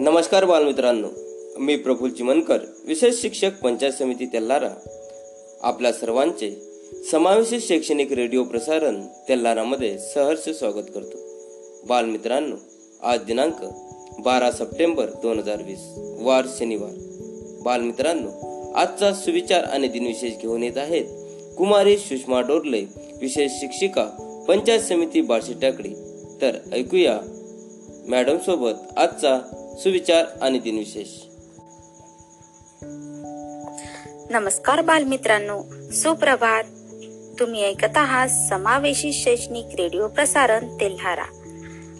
[0.00, 1.08] नमस्कार बालमित्रांनो
[1.58, 4.70] मी प्रफुल चिमनकर विशेष शिक्षक पंचायत समिती तेल्लारा
[5.62, 6.50] आपल्या सर्वांचे
[7.10, 11.18] समावेशित शैक्षणिक रेडिओ प्रसारण तेल्लारामध्ये सहर्ष स्वागत करतो.
[11.88, 12.56] बालमित्रांनो
[13.02, 13.64] आज दिनांक
[14.18, 15.80] बारा सप्टेंबर दोन हजार वीस
[16.20, 16.92] वार शनिवार.
[17.62, 21.04] बालमित्रांनो आजचा सुविचार आणि दिनविशेष घेऊन येत आहेत
[21.58, 22.84] कुमारी सुषमा डोरले
[23.20, 24.04] विशेष शिक्षिका
[24.48, 25.94] पंचायत समिती बार्शी टाकडी
[26.42, 27.20] तर ऐकूया
[28.08, 29.38] मॅडम सोबत आजचा
[29.78, 31.08] सुविचार आणि दिनविशेष.
[34.30, 36.64] नमस्कार बालमित्रांनो सुप्रभात.
[37.40, 41.24] तुम्ही ऐकत आहात समावेशी शैक्षणिक रेडिओ प्रसारण तेल्हारा.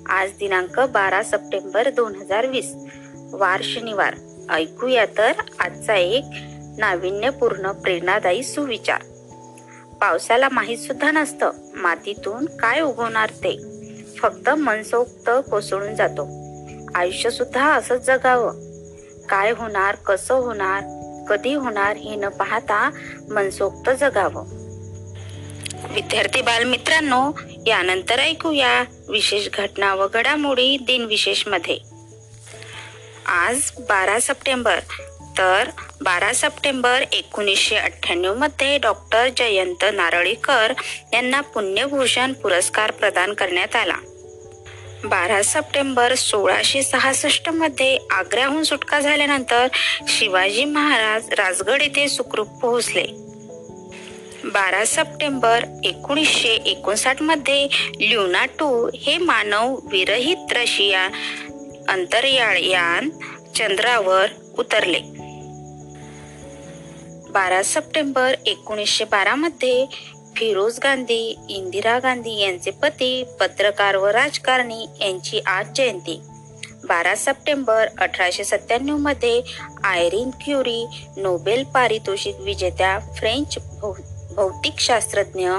[0.08, 2.74] आज दिनांक बारा सप्टेंबर दोन हजार वीस.
[3.32, 4.16] वार शनिवार.
[4.50, 6.24] ऐकूया तर आजचा एक
[6.78, 9.00] नाविन्यपूर्ण प्रेरणादायी सुविचार.
[10.00, 13.80] पावसाला माहीत सुद्धा नसतं मातीतून काय उगवणार ते.
[14.18, 16.39] फक्त मनसोक्त कोसळून जातो.
[16.94, 18.52] आयुष्य सुद्धा असंच जगावं.
[19.26, 20.82] काय होणार कसं होणार
[21.28, 22.90] कधी होणार हे न पाहता
[23.30, 24.44] मनसोक्त जगावं.
[25.92, 27.30] विद्यार्थी बालमित्रांनो
[27.66, 31.78] यानंतर ऐकूया विशेष घटना व घडामोडी दिनविशेषमध्ये
[33.26, 34.78] आज बारा सप्टेंबर
[35.38, 35.68] तर
[36.02, 40.72] बारा सप्टेंबर एकोणीसशे अठ्ठ्याण्णवमध्ये डॉक्टर जयंत नारळीकर
[41.12, 43.96] यांना पुण्यभूषण पुरस्कार प्रदान करण्यात आला.
[45.04, 49.66] बारा सप्टेंबर सोळाशे सहासष्टमध्ये आग्र्याहून सुटका झाल्यानंतर
[50.08, 53.04] शिवाजी महाराज राजगड येथे सुखरूप पोहोचले.
[54.44, 57.68] बारा सप्टेंबर एकोणीसशे एकोणसाठमध्ये
[58.00, 61.08] ल्युना टू हे मानव विरहित रशिया
[61.88, 63.10] अंतरयाळयान
[63.56, 64.26] चंद्रावर
[64.58, 64.98] उतरले.
[67.30, 69.86] बारा सप्टेंबर एकोणीसशे बारामध्ये
[70.36, 76.20] फिरोज गांधी इंदिरा गांधी यांचे पती पत्रकार व राजकारणी यांची आज जयंती.
[76.84, 79.42] बारा सप्टेंबर अठराशे सत्त्याण्णवमध्ये
[79.84, 80.84] आयरीन क्युरी
[81.16, 83.58] नोबेल पारितोषिक विजेत्या फ्रेंच
[84.36, 85.50] भौतिक शास्त्रज्ञ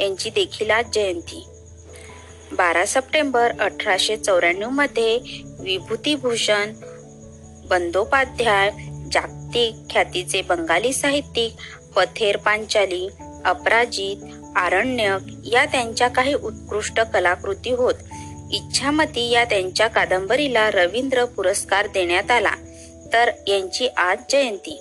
[0.00, 1.46] यांची देखील आज जयंती.
[2.52, 5.18] बारा सप्टेंबर अठराशे चौऱ्याण्णवमध्ये
[5.60, 6.72] विभूतीभूषण
[7.68, 8.70] बंदोपाध्याय
[9.12, 11.52] जागतिक ख्यातीचे बंगाली साहित्यिक
[11.96, 13.08] पथेर पांचाली
[13.48, 14.16] अपराजित
[14.56, 17.94] आरण्यक या त्यांच्या काही उत्कृष्ट कलाकृती होत.
[18.52, 22.54] इच्छामती या त्यांच्या कादंबरीला रवींद्र पुरस्कार देण्यात आला.
[23.12, 24.80] तर यांची आज जयंती.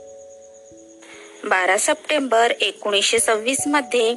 [1.44, 4.16] बारा सप्टेंबर एकोणीसशे सव्वीसमध्ये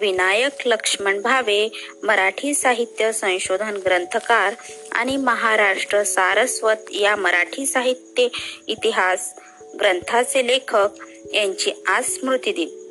[0.00, 1.68] विनायक लक्ष्मण भावे
[2.02, 4.54] मराठी साहित्य संशोधन ग्रंथकार
[4.92, 8.26] आणि महाराष्ट्र सारस्वत या मराठी साहित्य
[8.66, 9.34] इतिहास
[9.80, 10.88] ग्रंथाचे लेखक
[11.34, 12.81] यांची आज स्मृतिदिन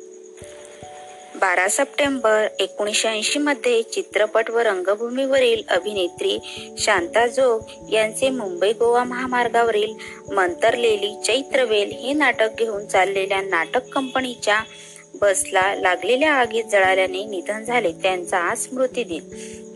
[1.42, 6.38] बारा सप्टेंबर एकोणीसशे ऐंशी मध्ये चित्रपट व रंगभूमीवरील अभिनेत्री
[6.78, 9.92] शांता जोग यांचे मुंबई गोवा महामार्गावरील
[10.34, 14.60] मंतरलेली चैत्रवेल हे नाटक घेऊन चाललेल्या नाटक कंपनीच्या
[15.20, 19.28] बसला लागलेल्या आगीत जळाल्याने निधन झाले त्यांचा आज स्मृती दिन.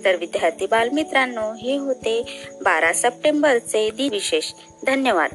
[0.04, 2.22] तर विद्यार्थी बालमित्रांनो हे होते
[2.62, 4.52] बारा सप्टेंबरचे दिन विशेष
[4.86, 5.30] धन्यवाद.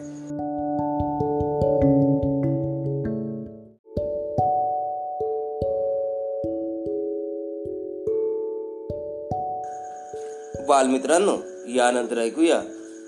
[10.71, 11.37] बालमित्रांनो
[11.67, 12.61] यानंतर ऐकूया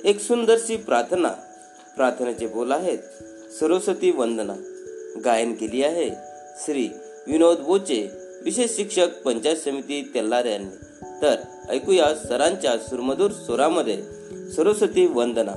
[0.03, 1.27] एक सुंदरशी प्रार्थना.
[1.95, 2.97] प्रार्थनेचे बोल आहेत
[3.59, 4.53] सरस्वती वंदना.
[5.25, 6.09] गायन केली आहे
[6.65, 6.89] श्री
[7.27, 8.11] विनोद बोचे
[8.43, 10.85] विशेष शिक्षक पंचायत समिती तेल्लार यांनी.
[11.21, 11.35] तर
[11.69, 14.03] ऐकूया सरांच्या सुरमधूर स्वरामध्ये
[14.51, 15.53] सरस्वती वंदना.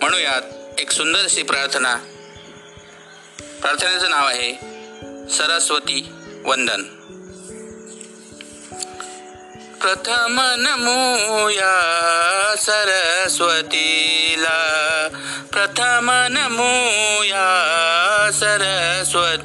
[0.00, 0.42] म्हणूयात
[0.80, 1.96] एक सुंदरशी प्रार्थना.
[3.60, 4.52] प्रार्थनेचं नाव आहे
[5.30, 6.06] सरस्वती
[6.44, 6.82] वंदन.
[9.84, 11.74] प्रथम नमूया
[12.58, 13.68] सरस्वतीला.
[15.52, 17.50] प्रथम नमूया
[18.34, 19.44] सरस्वतीला.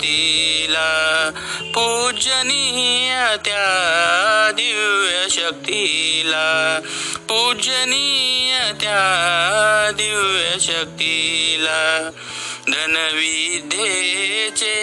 [1.74, 6.80] पूजनीय त्या दिव्य शक्तीला.
[7.30, 9.06] पूजनीय त्या
[9.92, 12.10] दिव्य शक्तीला.
[12.72, 14.76] धनविद्येचे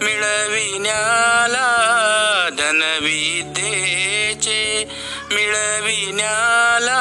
[0.00, 1.68] मिळविण्याला
[2.58, 4.88] धनविद्येचे
[5.30, 7.00] मिळविण्याला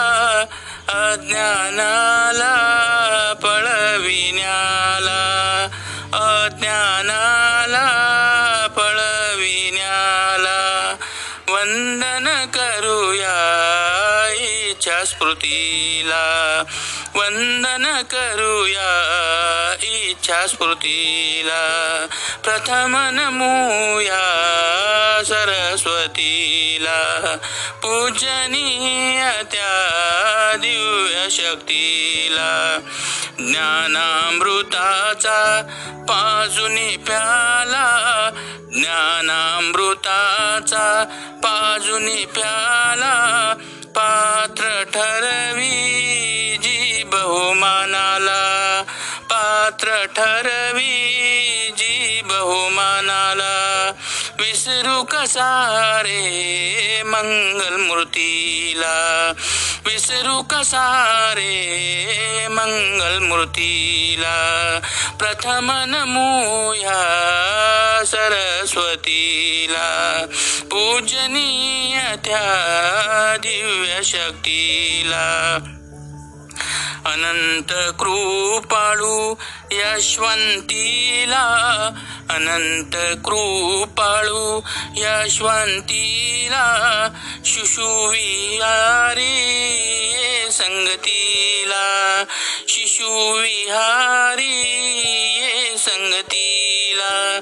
[0.87, 2.53] अज्ञानाला
[3.43, 5.21] पळविण्याला
[6.13, 7.87] अज्ञानाला
[8.77, 10.95] पळविण्याला.
[11.49, 13.37] वंदन करूया
[14.39, 16.63] इच्छा स्मृतीला.
[17.15, 18.89] वंदन करूया
[19.83, 22.07] इच्छा स्मृतीला
[22.43, 24.21] प्रथम नमूया
[25.25, 27.37] सरस्वतीला.
[27.83, 32.79] पूजनीय त्या दिव्य शक्तीला.
[33.39, 38.29] ज्ञानामृताचा पाजुनी प्याला.
[38.73, 41.05] ज्ञानामृताचा
[41.37, 43.53] पाजुनी प्याला.
[43.87, 45.42] पात्र ठर
[47.13, 48.83] बहुमानाला
[49.23, 51.73] पात्र ठरवी.
[51.77, 53.91] जी बहुमानाला
[54.39, 59.33] विसरू कसा रे मंगलमूर्तीला.
[59.85, 64.79] विसरू कसा रे मंगलमूर्तीला.
[65.19, 70.25] प्रथम नमूया सरस्वतीला.
[70.71, 75.57] पूजनीय त्या दिव्य शक्तीला
[77.05, 79.33] अनंत कृपाळू
[79.71, 81.89] यशवंतीला
[82.29, 82.95] अनंत
[83.25, 84.61] कृपाळू.
[84.95, 87.09] यशवंतीला
[87.45, 90.11] शिशुविहारी.
[90.11, 92.23] ये संगतीला
[92.67, 95.33] शिशुविहारी.
[95.35, 97.39] ये संगतीला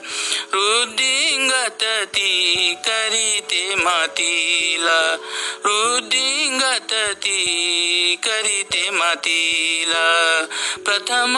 [0.53, 5.17] रुदिंगत ती करीते मातीला.
[5.65, 10.45] रुदिंगत ती करीते मातीला.
[10.85, 11.37] प्रथम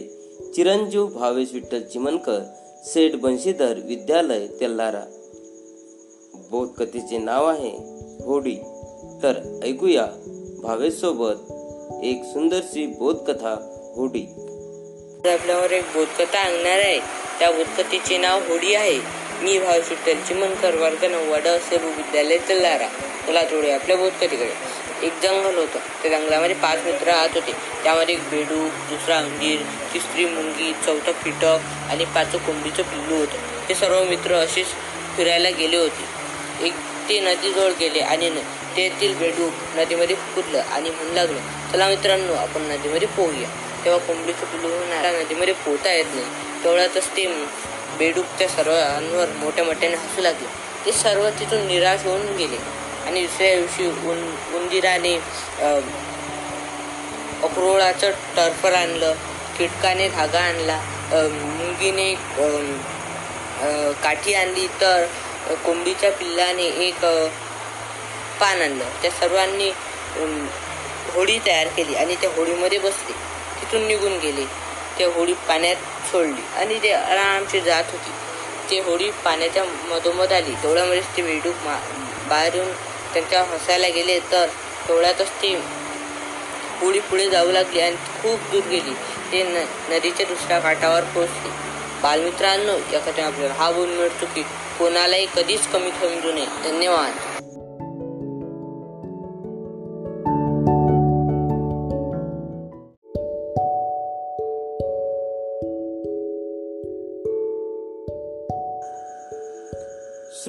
[0.54, 2.40] चिरंजीव भावेश विठ्ठल चिमनकर
[2.84, 5.02] सेठ बंशीधर विद्यालय तेल्लारा
[6.50, 7.70] बोधकथेचे नाव आहे
[8.24, 8.56] होडी
[9.22, 10.06] तर ऐकूया
[10.62, 13.54] भावेश सोबत एक सुंदरशी बोधकथा
[13.96, 14.26] होडी
[15.32, 16.98] आपल्यावर एक बोधकथा आणणार आहे.
[17.38, 18.98] त्या बोधकथेचे नाव होडी आहे.
[19.40, 22.86] मी भाव विठ्ठल चिमनकर वर्ग नव्वद असे विद्यालय तल्लारा
[23.26, 24.52] तुला थोडे आपल्या बोधकथेकडे
[25.06, 25.78] एक जंगल होतं.
[26.02, 27.52] त्या जंगलामध्ये पाच मित्र राहत होते.
[27.84, 29.60] त्यामध्ये एक बेडू दुसरा अंजीर
[29.94, 31.58] तिसरी मुंगी चौथं फिटक
[31.90, 33.68] आणि पाचवं कोंबडीचं पिल्लू होतं.
[33.68, 34.66] ते सर्व मित्र असेच
[35.16, 36.20] फिरायला गेले होते.
[36.66, 36.72] एक
[37.08, 38.38] ते नदीजवळ गेले आणि न-
[38.76, 43.48] तेथील बेडू नदीमध्ये कुदलं आणि म्हणू लागलं चला मित्रांनो आपण नदीमध्ये पोहूया.
[43.84, 46.26] तेव्हा कोंबडीचं पिल्लू नदीमध्ये पोहता येत नाही.
[46.64, 47.26] तेवढ्यातच ते
[48.00, 50.46] बेडूक त्या सर्वांवर मोठ्या मोठ्याने हसू लागले.
[50.84, 52.56] ते सर्व तिथून निराश होऊन गेले.
[53.06, 54.22] आणि दुसऱ्या दिवशी उन
[54.56, 55.14] उंदिराने
[57.44, 59.12] अक्रोळाचं टर्फर आणलं
[59.58, 60.80] किटकाने धागा आणला
[61.12, 62.12] मुंगीने
[64.02, 67.04] काठी आणली तर कोंबीच्या कोंबडीच्या पिल्लाने एक
[68.40, 68.84] पान आणलं.
[69.02, 69.70] त्या सर्वांनी
[71.14, 73.12] होडी तयार केली आणि त्या होडीमध्ये बसले.
[73.60, 74.44] तिथून निघून गेले.
[74.98, 75.76] त्या होडी पाण्यात
[76.12, 78.10] सोडली आणि ते आरामशी जात होती.
[78.70, 80.54] ते होडी पाण्याच्या मधोमध आली.
[80.62, 81.78] तेवढ्यामध्येच ते बेडूक मा
[82.28, 82.72] बाहेरून
[83.12, 84.46] त्यांच्या हसायला गेले तर
[84.88, 85.54] तेवढ्यातच ते
[86.80, 88.94] होडी पुढे जाऊ लागली आणि खूप दूर गेली.
[89.32, 91.50] ते न नदीच्या दुसऱ्या काठावर पोहोचले.
[92.02, 94.42] बालमित्रांनो या कथेने आपल्याला हा बोल मिळतो की
[94.78, 96.46] कोणालाही कधीच कमी समजू नये.
[96.64, 97.12] धन्यवाद.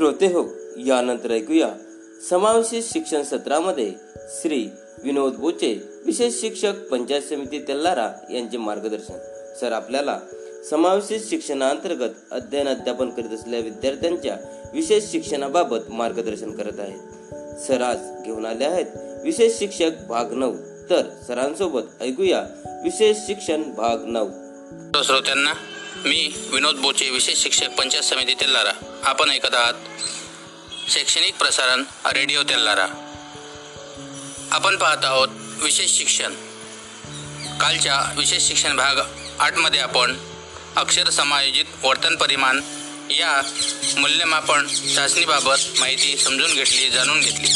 [0.02, 1.68] श्रोते हो यानंतर ऐकूया
[2.30, 3.92] समावेशित शिक्षण सत्रामध्ये
[4.42, 4.70] श्री
[5.04, 9.14] विनोद बोचे विशेष शिक्षक पंचायत समिती तेल्लारा यांचे मार्गदर्शन.
[9.60, 10.20] सर आपल्याला
[10.70, 14.38] समावेशित शिक्षणाअंतर्गत अध्ययन अध्यापन करीत असलेल्या विद्यार्थ्यांच्या
[14.74, 17.00] विशेष शिक्षणाबाबत मार्गदर्शन करत आहेत.
[17.60, 18.86] सर आज घेऊन आले आहेत
[19.24, 20.56] विशेष शिक्षक भाग नऊ.
[20.90, 22.42] तर सरांसोबत ऐकूया
[22.84, 24.28] विशेष शिक्षण भाग नऊ.
[25.04, 25.54] श्रोत्यांना
[25.96, 28.72] मी विनोद बोचे विशेष शिक्षक पंचायत समिती तेल्लारा
[29.04, 29.74] आपण ऐकत आहात
[30.90, 32.86] शैक्षणिक प्रसारण रेडिओ तेल्लारा
[34.52, 35.28] आपण पाहत आहोत
[35.64, 36.34] विशेष शिक्षण.
[37.62, 39.00] कालच्या विशेष शिक्षण भाग
[39.40, 40.18] आठमध्ये आपण
[40.76, 42.62] अक्षर समायोजित वर्तन परिमाण
[43.10, 43.42] या
[43.98, 47.48] मूल्यमापन चाचणीबाबत माहिती समजून घेतली जाणून घेतली.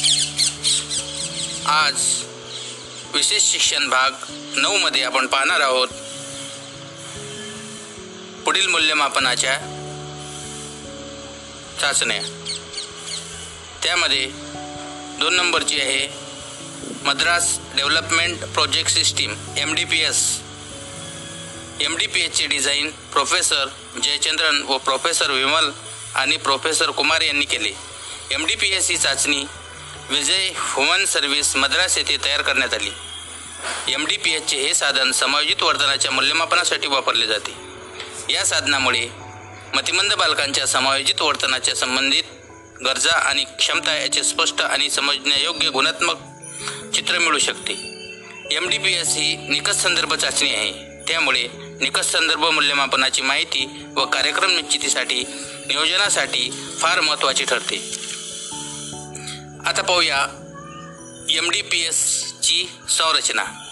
[1.65, 2.23] आज
[3.13, 4.11] विशेष शिक्षण भाग
[4.55, 5.87] नऊमध्ये आपण पाहणार आहोत
[8.45, 9.57] पुढील मूल्यमापनाच्या
[11.81, 12.21] चाचण्या.
[13.83, 14.25] त्यामध्ये
[15.19, 16.07] दोन नंबरची आहे
[17.03, 20.21] Madras development project system M D P S
[21.81, 23.65] M D P एचचे डिझाईन प्रोफेसर
[24.03, 25.71] जयचंद्रन व प्रोफेसर विमल
[26.15, 27.73] आणि प्रोफेसर कुमार यांनी केले.
[28.31, 29.43] एम डी पी एस ही चाचणी
[30.09, 32.91] विजय ह्युमन सर्व्हिस मद्रास येथे तयार करण्यात आली.
[33.93, 37.53] एम डी पी एचचे हे साधन समायोजित वर्तनाच्या मूल्यमापनासाठी वापरले जाते.
[38.29, 39.07] या साधनामुळे
[39.73, 42.23] मतिमंद बालकांच्या समायोजित वर्तनाच्या संबंधित
[42.85, 46.15] गरजा आणि क्षमता याचे स्पष्ट आणि समजण्यायोग्य गुणात्मक
[46.93, 47.73] चित्र मिळू शकते.
[48.51, 50.71] एम डी पी एस ही निकष संदर्भ चाचणी आहे.
[51.07, 51.47] त्यामुळे
[51.81, 55.23] निकष संदर्भ मूल्यमापनाची माहिती व कार्यक्रम निश्चितीसाठी
[55.67, 57.77] नियोजनासाठी फार महत्त्वाची ठरते.
[59.65, 60.27] आता पाहूया
[61.29, 63.64] एम डी पी एसची संरचना.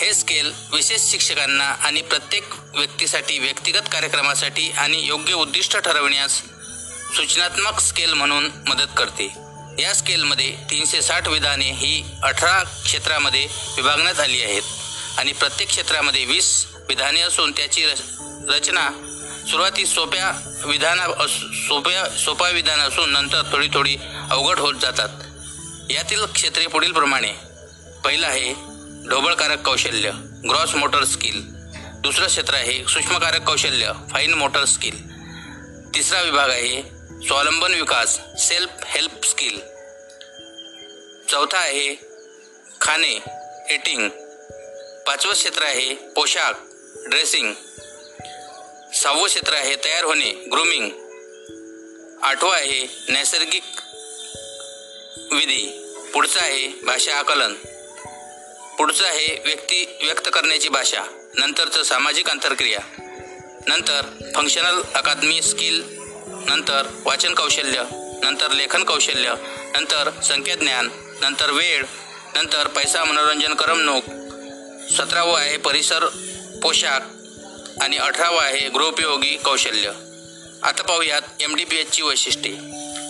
[0.00, 6.30] हे स्केल विशेष शिक्षकांना आणि प्रत्येक व्यक्तीसाठी व्यक्तिगत कार्यक्रमासाठी आणि योग्य उद्दिष्ट ठरविण्यास
[7.16, 9.32] सूचनात्मक स्केल म्हणून मदत करते.
[9.82, 14.62] या स्केलमध्ये तीनशे साठ विधाने ही अठरा क्षेत्रामध्ये विभागण्यात आली आहेत
[15.18, 18.90] आणि प्रत्येक क्षेत्रामध्ये वीस विधाने असून त्याची रच- रचना
[19.50, 21.26] सुरुवातीस सोप्या विधाना
[21.68, 23.96] सोप्या सोपा विधान असून नंतर थोडी थोडी
[24.30, 25.08] अवघड होत जातात.
[25.90, 27.32] यातील क्षेत्रे पुढीलप्रमाणे.
[28.04, 28.65] पहिलं आहे
[29.08, 30.10] ढोबळकारक कौशल्य
[30.48, 31.42] ग्रॉस मोटर स्किल.
[32.00, 34.96] दुसरं क्षेत्र आहे सूक्ष्मकारक कौशल्य फाईन मोटर स्किल.
[35.94, 36.82] तिसरा विभाग आहे
[37.26, 39.58] स्वावलंबन विकास सेल्फ हेल्प स्किल.
[41.30, 41.94] चौथा आहे
[42.80, 43.18] खाणे
[43.70, 44.08] एटिंग
[45.06, 46.52] पाचवं क्षेत्र आहे पोशाख
[47.08, 47.54] ड्रेसिंग.
[48.94, 50.90] सहावं क्षेत्र आहे तयार होणे ग्रूमिंग.
[52.22, 53.64] आठवं आहे नैसर्गिक
[55.32, 55.92] विधी.
[56.14, 57.54] पुढचं आहे भाषा आकलन.
[58.78, 61.02] पुढचं आहे व्यक्ती व्यक्त करण्याची भाषा
[61.34, 62.78] नंतरचं सामाजिक आंतरक्रिया
[63.66, 64.02] नंतर
[64.34, 65.82] फंक्शनल अकादमी स्किल
[66.48, 67.82] नंतर वाचन कौशल्य
[68.22, 69.34] नंतर लेखन कौशल्य
[69.74, 70.88] नंतर संख्याज्ञान
[71.20, 71.84] नंतर वेळ
[72.34, 74.04] नंतर पैसा मनोरंजन करमणूक.
[74.92, 76.04] सतरावं आहे परिसर
[76.62, 77.00] पोशाख
[77.82, 79.90] आणि अठरावं आहे गृहोपयोगी कौशल्य.
[80.62, 82.52] आता पाहूयात एम डी पी एचची वैशिष्ट्ये.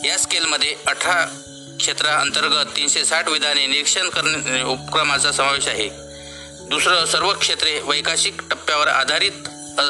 [0.09, 1.46] या स्केलमध्ये अठरा
[1.79, 5.89] क्षेत्राअंतर्गत तीनशे साठ विधाने निरीक्षण करणे उपक्रमाचा समावेश आहे.
[6.71, 9.49] दुसरं सर्व क्षेत्रे वैकाशिक टप्प्यावर आधारित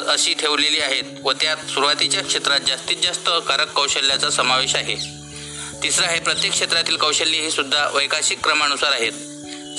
[0.09, 4.97] अशी ठेवलेली आहेत व त्यात सुरुवातीच्या क्षेत्रात जास्तीत जास्त कारक कौशल्याचा समावेश आहे.
[5.83, 9.13] तिसरं आहे प्रत्येक क्षेत्रातील कौशल्ये ही सुद्धा वैकाशिक क्रमानुसार आहेत.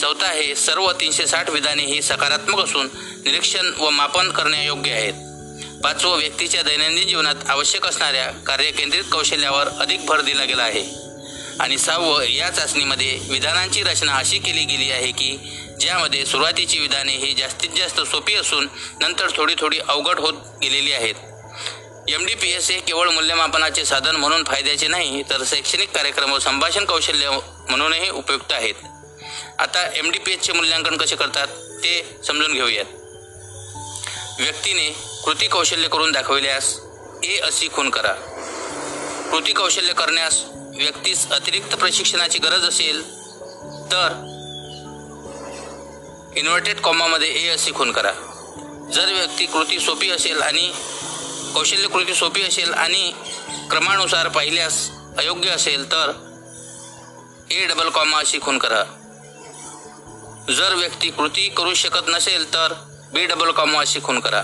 [0.01, 2.87] चौथा आहे सर्व तीनशे साठ विधाने ही सकारात्मक असून
[3.25, 5.13] निरीक्षण व मापन करण्यायोग्य आहेत.
[5.83, 11.06] पाचवं व्यक्तीच्या दैनंदिन जीवनात आवश्यक असणाऱ्या कार्यकेंद्रित कौशल्यावर अधिक भर दिला गेला आहे.
[11.59, 15.37] आणि सहावं या चाचणीमध्ये विधानांची रचना अशी केली गेली आहे की
[15.79, 18.67] ज्यामध्ये सुरुवातीची विधाने ही जास्तीत जास्त सोपी असून
[19.01, 21.15] नंतर थोडी थोडी अवघड होत गेलेली आहेत.
[22.09, 26.39] एम डी पी एस हे केवळ मूल्यमापनाचे साधन म्हणून फायद्याचे नाही तर शैक्षणिक कार्यक्रम व
[26.39, 27.29] संभाषण कौशल्य
[27.69, 28.73] म्हणूनही उपयुक्त आहेत.
[29.59, 31.47] आता एम डी पी एसचे मूल्यांकन कसे करतात
[31.83, 32.85] ते समजून घेऊयात.
[34.39, 34.89] व्यक्तीने
[35.25, 36.75] कृती कौशल्य करून दाखविल्यास
[37.23, 38.13] ए अशी खून करा.
[39.31, 40.43] कृती कौशल्य करण्यास
[40.77, 43.01] व्यक्तीस अतिरिक्त प्रशिक्षणाची गरज असेल
[43.91, 44.13] तर
[46.37, 48.11] इन्व्हर्टेड कॉमामध्ये ए असे खून करा.
[48.93, 50.71] जर व्यक्ती कृती सोपी असेल आणि
[51.53, 53.11] कौशल्य कृती सोपी असेल आणि
[53.69, 56.11] क्रमानुसार पाहिल्यास अयोग्य असेल तर
[57.51, 58.83] ए डबल कॉमा अशी खून करा.
[60.49, 62.73] जर व्यक्ती कृती करू शकत नसेल तर
[63.13, 64.43] बी डबल कॉमा अशी खून करा.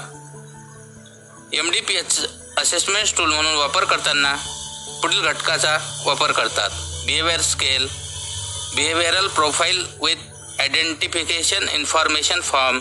[1.54, 2.20] M D P H
[2.58, 4.36] assessment tool म्हणून वापर करताना
[5.04, 6.70] पुढील घटकाचा वापर करतात.
[7.06, 7.88] Behaviour scale
[8.76, 12.80] behavioural profile with identification information form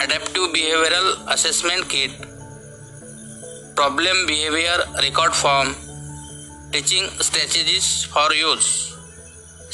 [0.00, 2.22] adaptive behavioural assessment kit
[3.76, 5.72] problem behaviour record form
[6.72, 8.64] teaching strategies for use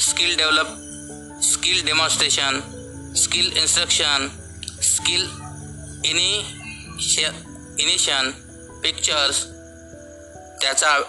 [0.09, 0.75] skill develop
[1.43, 2.59] skill demonstration
[3.15, 4.27] skill instruction
[4.83, 5.27] skill
[6.05, 7.17] इनिश
[7.79, 8.31] initiation
[8.83, 9.45] pictures
[10.61, 10.99] त्याचा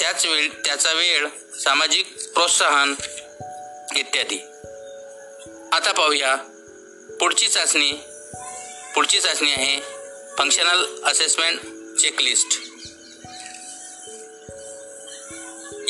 [0.00, 1.26] त्याच वेळ त्याचा वेळ
[1.64, 2.94] सामाजिक प्रोत्साहन
[3.96, 4.38] इत्यादी.
[5.72, 6.36] आता पाहूया.
[7.20, 7.92] पुढची चाचणी
[8.94, 9.80] पुढची चाचणी आहे
[10.38, 11.60] functional assessment
[12.00, 12.58] checklist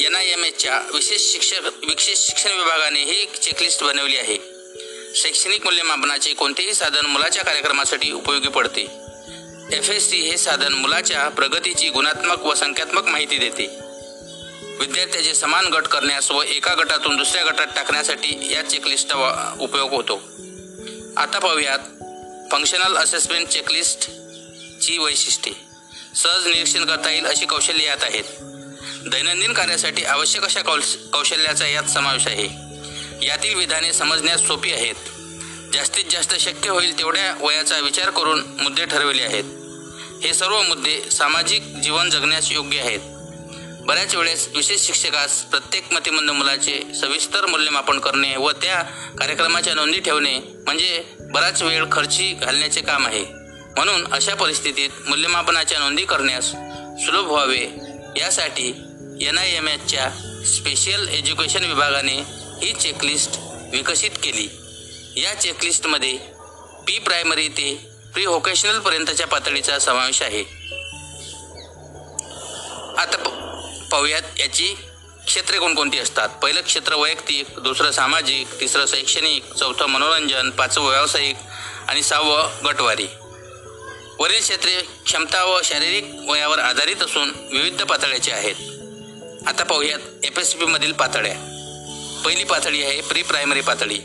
[0.00, 4.36] N I M एचच्या विशेष शिक्षक विशेष शिक्षण विभागाने ही चेकलिस्ट बनवली आहे.
[5.14, 8.82] शैक्षणिक मूल्यमापनाचे कोणतेही साधन मुलाच्या कार्यक्रमासाठी उपयोगी पडते.
[9.72, 13.85] एफ एस सी हे साधन मुलाच्या प्रगतीची गुणात्मक व संख्यात्मक माहिती देते.
[14.80, 20.23] विद्यार्थ्याचे समान गट करण्यास व एका गटातून दुसऱ्या गटात टाकण्यासाठी या चेकलिस्टचा उपयोग होतो.
[21.16, 21.78] आता पाहूयात
[22.52, 25.52] फंक्शनल असेसमेंट चेकलिस्टची वैशिष्ट्ये.
[26.16, 28.25] सहज निरीक्षण करता येईल अशी कौशल्ये यात आहेत.
[29.11, 32.49] दैनंदिन कार्यासाठी आवश्यक अशा कौश कौशल्याचा यात समावेश आहे.
[33.26, 34.95] यातील विधाने समजण्यास सोपी आहेत.
[35.73, 39.45] जास्तीत जास्त शक्य होईल तेवढ्या वयाचा विचार करून मुद्दे ठरविले आहेत.
[40.25, 43.00] हे सर्व मुद्दे सामाजिक जीवन जगण्यास योग्य आहेत.
[43.86, 48.82] बऱ्याच वेळेस विशेष शिक्षकास प्रत्येक मतिमंद मुलाचे सविस्तर मूल्यमापन करणे व त्या
[49.18, 53.24] कार्यक्रमाच्या नोंदी ठेवणे म्हणजे बराच वेळ खर्ची घालण्याचे काम आहे.
[53.76, 56.44] म्हणून अशा परिस्थितीत मूल्यमापनाच्या नोंदी करण्यास
[57.04, 57.66] सुलभ व्हावे.
[58.16, 58.68] यासाठी
[59.20, 60.10] एन आय एम एचच्या
[60.46, 62.18] स्पेशल एज्युकेशन विभागाने
[62.62, 63.30] ही चेकलिस्ट
[63.72, 64.48] विकसित केली.
[65.22, 66.16] या चेकलिस्टमध्ये
[66.84, 70.40] प्री प्रायमरी ते प्री व्होकेशनलपर्यंतच्या पातळीचा समावेश आहे.
[72.98, 73.45] आता प-
[73.92, 74.74] पाहूयात याची
[75.26, 76.28] क्षेत्रे कोणकोणती असतात?
[76.28, 81.36] पहिलं क्षेत्र वैयक्तिक दुसरं सामाजिक तिसरं शैक्षणिक चौथं मनोरंजन पाचवं व्यावसायिक
[81.88, 83.06] आणि सहावं गटवारी.
[84.18, 88.54] वरील क्षेत्रे क्षमता व शारीरिक वयावर आधारित असून विविध पातळ्याचे आहेत.
[89.46, 91.34] आता पाहूयात एफ एस पी मधील पातळ्या.
[92.24, 93.98] पहिली पातळी आहे प्री प्रायमरी पातळी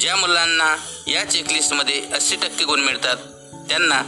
[0.00, 0.76] ज्या मुलांना
[1.06, 3.16] या चेकलिस्टमध्ये अस्सी टक्के गुण मिळतात
[3.68, 4.02] त्यांना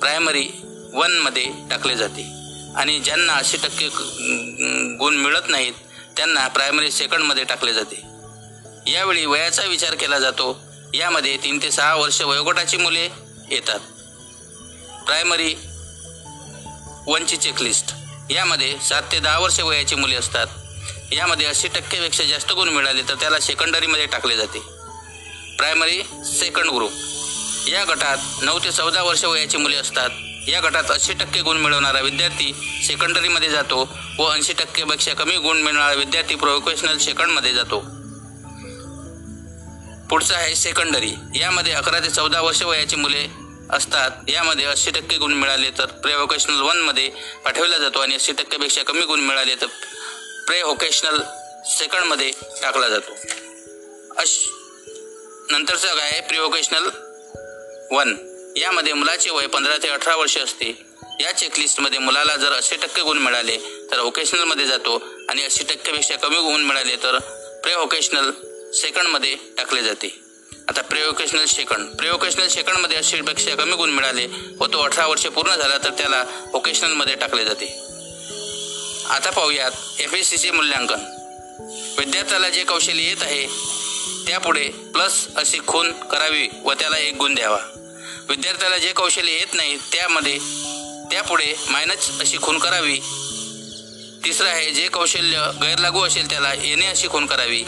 [0.00, 0.48] प्रायमरी
[0.92, 2.39] वनमध्ये टाकले जाते.
[2.76, 3.88] आणि ज्यांना अस्सी टक्के
[4.98, 5.72] गुण मिळत नाहीत
[6.16, 8.02] त्यांना प्रायमरी सेकंडमध्ये टाकले जाते.
[8.86, 10.60] यावेळी वयाचा विचार केला जातो.
[10.94, 13.08] यामध्ये तीन ते सहा वर्ष वयोगटाची मुले
[13.50, 13.78] येतात.
[15.06, 15.54] प्रायमरी
[17.06, 17.94] वनची चेकलिस्ट
[18.30, 20.46] यामध्ये सात ते दहा वर्ष वयाची मुले असतात.
[21.12, 24.58] यामध्ये अस्सी टक्केपेक्षा जास्त गुण मिळाले तर त्याला सेकंडरीमध्ये टाकले जाते.
[25.58, 26.92] प्रायमरी सेकंड ग्रुप
[27.68, 30.10] या गटात नऊ ते चौदा वर्ष वयाची मुले असतात.
[30.48, 32.52] या गटात ऐंशी टक्के गुण मिळवणारा विद्यार्थी
[32.86, 33.78] सेकंडरीमध्ये जातो
[34.18, 37.80] व ऐंशी टक्केपेक्षा कमी गुण मिळणारा विद्यार्थी प्रोफेशनल सेकंडमध्ये जातो.
[40.10, 43.26] पुढचं आहे सेकंडरी यामध्ये अकरा ते चौदा वर्ष वयाची मुले
[43.70, 44.10] असतात.
[44.28, 47.08] यामध्ये अस्सी टक्के गुण मिळाले तर प्रे व्होकेशनल वनमध्ये
[47.44, 49.66] पाठवला जातो आणि अस्सी टक्केपेक्षा कमी गुण मिळाले तर
[50.46, 51.22] प्रे व्होकेशनल
[51.68, 52.30] सेकंडमध्ये
[52.62, 53.12] टाकला जातो.
[54.18, 54.38] अश
[55.50, 56.20] नंतरचं काय आहे?
[56.20, 56.88] प्री व्होकेशनल
[57.90, 58.14] वन
[58.56, 60.86] यामध्ये मुलाचे वय पंधरा ते अठरा वर्ष असते.
[61.20, 63.56] या चेकलिस्टमध्ये मुलाला जर अस्सी टक्के गुण मिळाले
[63.90, 67.18] तर व्होकेशनलमध्ये जातो आणि अस्सी टक्केपेक्षा कमी गुण मिळाले तर
[67.62, 68.30] प्रे व्होकेशनल
[68.72, 70.08] सेकंडमध्ये टाकले जाते.
[70.68, 74.26] आता प्रे व्होकेशनल सेकंड प्रे व्होकेशनल सेकंडमध्ये अस्सीपेक्षा कमी गुण मिळाले
[74.60, 77.66] व तो अठरा वर्ष पूर्ण झाला तर त्याला व्होकेशनलमध्ये टाकले जाते.
[79.10, 81.00] आता पाहूयात एफ एस सीचे मूल्यांकन.
[81.98, 83.46] विद्यार्थ्याला जे कौशल्य येत आहे
[84.26, 87.58] त्यापुढे प्लस अशी खून करावी व त्याला एक गुण द्यावा.
[88.30, 90.38] विद्यार्थ्याला जे कौशल्य येत नाही त्यामध्ये
[91.10, 92.98] त्यापुढे मायनस अशी खून करावी.
[94.24, 97.62] तिसरं आहे जे कौशल्य गैरलागू असेल त्याला येणे अशी खून करावी.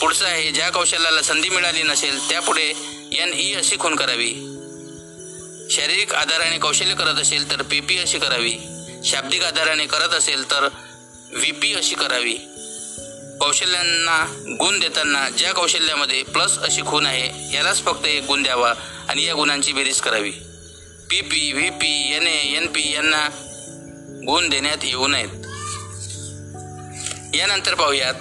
[0.00, 2.66] पुढचं आहे ज्या कौशल्याला संधी मिळाली नसेल त्यापुढे
[3.12, 4.32] एन ई अशी खून करावी.
[5.70, 8.54] शारीरिक आधाराने कौशल्य करत असेल तर पी पी अशी करावी.
[9.04, 10.68] शाब्दिक आधाराने करत असेल तर
[11.32, 12.34] व्ही पी अशी करावी.
[13.40, 14.24] कौशल्यांना
[14.60, 18.74] गुण देताना ज्या कौशल्यामध्ये प्लस अशी खूण आहे यालाच फक्त एक गुण द्यावा
[19.08, 20.30] आणि या गुणांची बेरीज करावी.
[21.10, 23.28] P P V P N A N P यांना
[24.26, 25.28] गुण देण्यात येऊ नयेत.
[27.34, 28.14] यानंतर पाहूयात.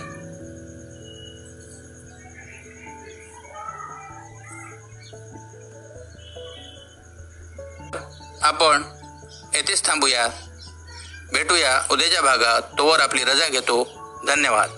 [8.42, 8.84] आपण
[9.56, 10.28] येथेच थांबूया.
[11.34, 12.62] भेटूया उद्याच्या भागात.
[12.62, 13.88] तोवर आपली रजा घेतो.
[14.28, 14.70] धन्यवाद.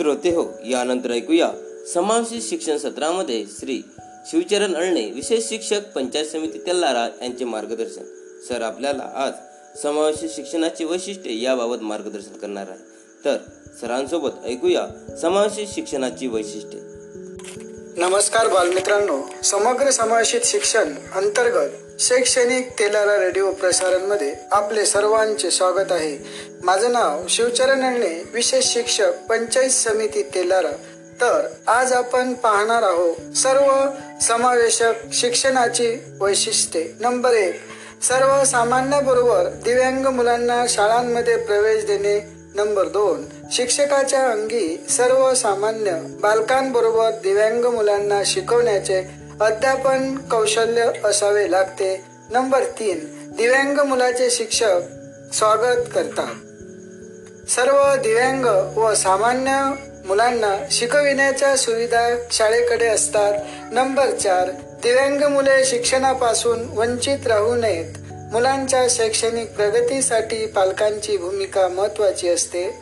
[0.00, 0.58] श्रोते हो.
[0.66, 1.52] यानंतर ऐकूया.
[1.94, 3.82] समावेशित शिक्षण सत्रामध्ये श्री
[4.26, 8.02] शिवचरण अळणे विशेष शिक्षक पंचायत समिती तेल्लारा यांचे मार्गदर्शन.
[8.48, 9.32] सर आपल्याला आज
[9.78, 12.78] समावेशित शिक्षणाची वैशिष्ट्ये याबाबत मार्गदर्शन करणार आहे.
[13.24, 13.36] तर
[13.80, 16.89] सरांसोबत ऐकूया समावेशित शिक्षणाची वैशिष्ट्ये.
[18.00, 19.30] नमस्कार बालमित्रांनो.
[19.44, 26.18] समग्र समावेशित शिक्षण अंतर्गत शैक्षणिक तेलारा रेडिओ प्रसारणमध्ये आपले सर्वांचे स्वागत आहे.
[26.62, 30.70] माझं नाव शिवचरण अण्णे विशेष शिक्षक पंचायत समिती तेलारा.
[31.20, 33.86] तर आज आपण पाहणार आहोत सर्व
[34.22, 36.92] समावेशक शिक्षणाची वैशिष्ट्ये.
[37.00, 37.60] नंबर एक
[38.02, 49.04] सर्वसामान्याबरोबर दिव्यांग मुलांना शाळांमध्ये प्रवेश देणे नंबर दोन शिक्षकाच्या अंगी सर्वसामान्य बालकांबरोबर दिव्यांग मुलांना शिकवण्याचे
[49.40, 52.04] अध्यापन कौशल्य असावे लागते.
[52.30, 52.98] नंबर तीन
[53.36, 54.80] दिव्यांग मुलाचे शिक्षक
[55.32, 56.34] स्वागत करतात.
[57.50, 58.44] सर्व दिव्यांग
[58.78, 59.70] व सामान्य
[60.06, 63.32] मुलांना शिकविण्याच्या सुविधा शाळेकडे असतात.
[63.72, 64.50] नंबर चार
[64.82, 67.99] दिव्यांग मुले शिक्षणापासून वंचित राहू नयेत.
[68.32, 72.78] मुलांच्या शैक्षणिक प्रगतीसाठी पालकांची भूमिका महत्वाची असते.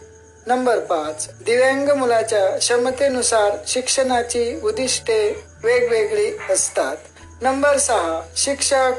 [0.46, 6.96] नंबर पाच दिव्यांग मुलाच्या क्षमतेनुसार शिक्षणाची उद्दिष्टे वेगवेगळी असतात.
[7.42, 8.92] नंबर सहा शिक्षक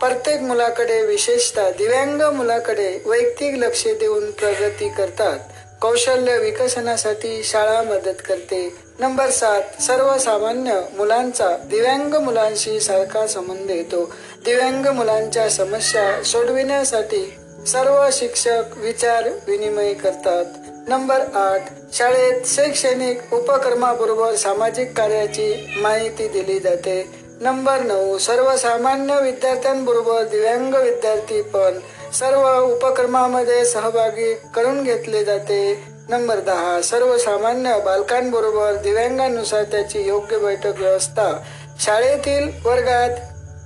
[0.00, 5.38] प्रत्येक मुलाकडे विशेषतः दिव्यांग मुलाकडे वैयक्तिक लक्ष देऊन प्रगती करतात.
[5.82, 8.74] कौशल्य विकसनासाठी शाळा मदत करते.
[9.02, 14.12] नंबर सात सर्वसामान्य मुलांचा दिव्यांग मुलांशी सारखा संबंध येतो.
[14.44, 17.34] दिव्यांग मुलांच्या समस्या सोडविण्यासाठी
[17.66, 20.44] सर्व शिक्षक विचार विनिमय करतात.
[20.88, 27.10] नंबर आठ शाळेत शैक्षणिक उपक्रमाबरोबर सामाजिक कार्याची माहिती दिली जाते.
[27.40, 31.78] नंबर नऊ सर्वसामान्य विद्यार्थ्यांबरोबर दिव्यांग विद्यार्थी पण
[32.12, 35.91] सर्व उपक्रमामध्ये सहभागी करून घेतले जाते.
[36.12, 36.80] नंबर दहा.
[36.82, 41.42] सर्वसामान्य बालकांबरोबर दिव्यांगानुसार त्याची योग्य बैठक व्यवस्था
[41.80, 43.10] शाळेतील वर्गात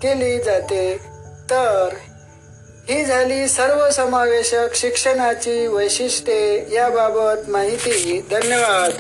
[0.03, 0.97] केली जाते.
[1.51, 1.89] तर
[2.89, 6.67] ही झाली सर्वसमावेशक शिक्षणाची वैशिष्ट्ये.
[6.73, 8.93] याबाबत माहिती धन्यवाद.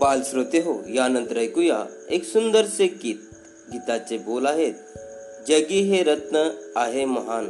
[0.00, 3.16] बाल श्रोते हो यानंतर ऐकूया एक सुंदरसे गीत.
[3.72, 4.74] गीताचे बोल आहेत
[5.48, 7.48] जगी हे रत्न आहे महान.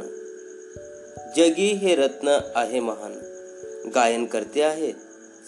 [1.37, 3.13] जगी हे रत्न आहे महान.
[3.95, 4.93] गायन करते आहेत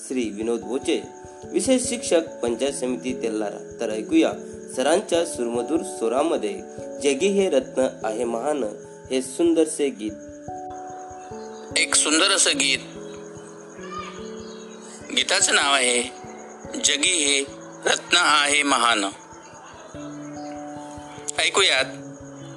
[0.07, 1.01] श्री विनोद बोचे
[1.43, 4.31] विशेष शिक्षक पंचायत समिती तेल्लारा तर ऐकूया
[4.75, 6.61] सरांच्या सुरमधूर स्वरामध्ये
[7.03, 8.63] जगी हे रत्न आहे महान
[9.11, 10.11] हे सुंदरसे गीत.
[11.77, 12.79] एक सुंदर असं गीत.
[15.15, 16.22] गीताचं नाव आहे
[16.75, 17.45] जगी हे
[17.85, 19.05] रत्न आहे महान.
[21.39, 21.85] ऐकूयात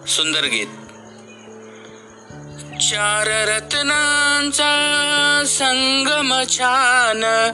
[0.08, 0.66] सुंदर गीत.
[2.80, 7.52] चार रत्नांचा संगम छान.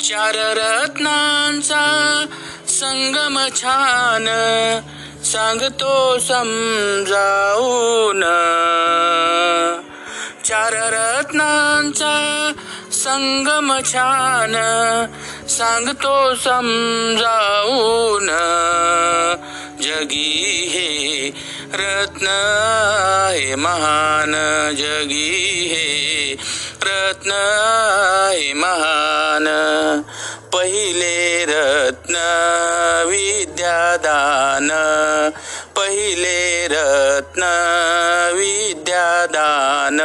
[0.00, 2.24] चार रत्नांचा
[2.68, 4.26] संगम छान.
[5.24, 8.22] सांगतो समजावून.
[10.44, 12.52] चार रत्नांचा
[12.92, 14.52] संगम छान.
[15.52, 18.26] सांगतो समजावून.
[19.80, 21.28] जगी हे
[21.74, 22.26] रत्न
[23.34, 24.32] हे महान.
[24.74, 26.36] जगी हे
[26.82, 27.30] रत्न
[28.32, 29.46] हे महान.
[30.52, 32.14] पहिले रत्न
[33.08, 34.68] विद्यादान.
[35.76, 37.42] पहिले रत्न
[38.34, 40.00] विद्यादान.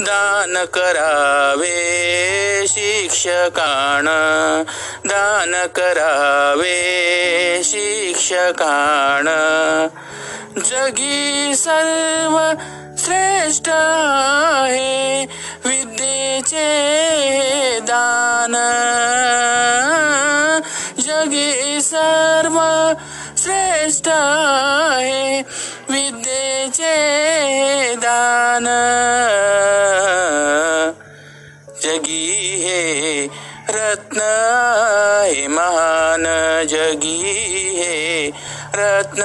[0.00, 1.74] दान करावे
[2.68, 4.04] शिक्षकान
[5.04, 6.80] दान करावे
[7.64, 9.26] शिक्षकान
[10.58, 12.52] जगी सर्व
[12.98, 15.24] श्रेष्ठ आहे
[15.64, 16.64] विद्येचे
[17.80, 18.54] दान.
[21.00, 22.60] जगी सर्व
[23.36, 25.42] श्रेष्ठ आहे
[25.88, 26.94] विद्येचे
[27.94, 28.66] दान.
[32.64, 33.26] हे
[33.70, 34.20] रत्न
[35.26, 36.24] हे महान
[36.66, 37.22] जगी
[37.76, 38.28] हे
[38.74, 39.22] रत्न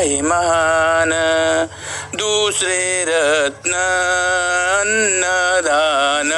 [0.00, 1.10] हे महान.
[2.14, 3.72] दुसरे रत्न
[4.80, 6.30] अन्नदान.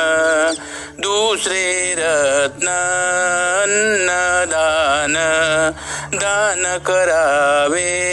[1.00, 2.68] दुसरे रत्न
[3.62, 5.14] अन्नदान.
[6.14, 8.12] दान करावे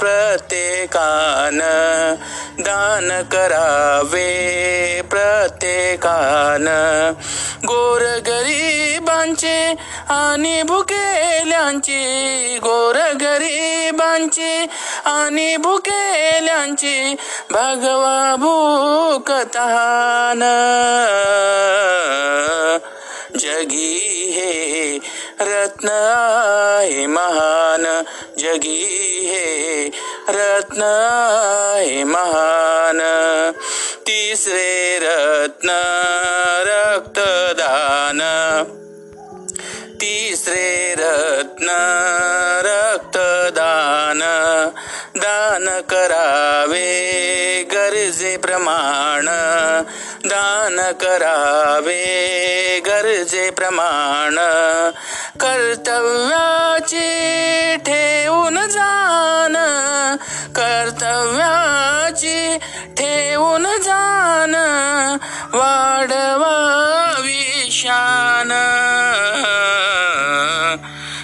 [0.00, 1.60] प्रत्येकान.
[2.90, 6.66] दान करावे प्रत्येकान.
[7.64, 9.74] गोरगरिबांचे
[10.08, 14.66] आणि भुकेल्यांची गोरगरिबांची
[15.04, 17.14] आणि भुकेल्यांची
[17.50, 20.40] भगवा भूकतान
[23.38, 24.98] जगी हे
[25.42, 28.02] रत्न आहे महान
[28.38, 28.86] जगी
[29.26, 29.90] हे.
[30.28, 33.00] रत्न आहे महान.
[34.06, 35.68] तिसरे रत्न
[36.66, 38.20] रक्तदान.
[40.00, 41.66] तिसरे रत्न
[42.64, 44.18] रक्तदान.
[45.16, 47.12] दान करावे
[47.72, 49.24] गरजे प्रमाण.
[50.26, 52.16] दान करावे
[52.86, 54.38] गरजे प्रमाण.
[55.40, 57.06] कर्तव्याची
[57.76, 59.56] ठेवून जाण.
[60.52, 62.58] कर्तव्याची
[62.98, 64.54] ठेवून जाण.
[65.56, 68.50] वाढवावी शान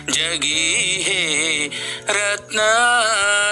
[0.09, 1.69] जगी हे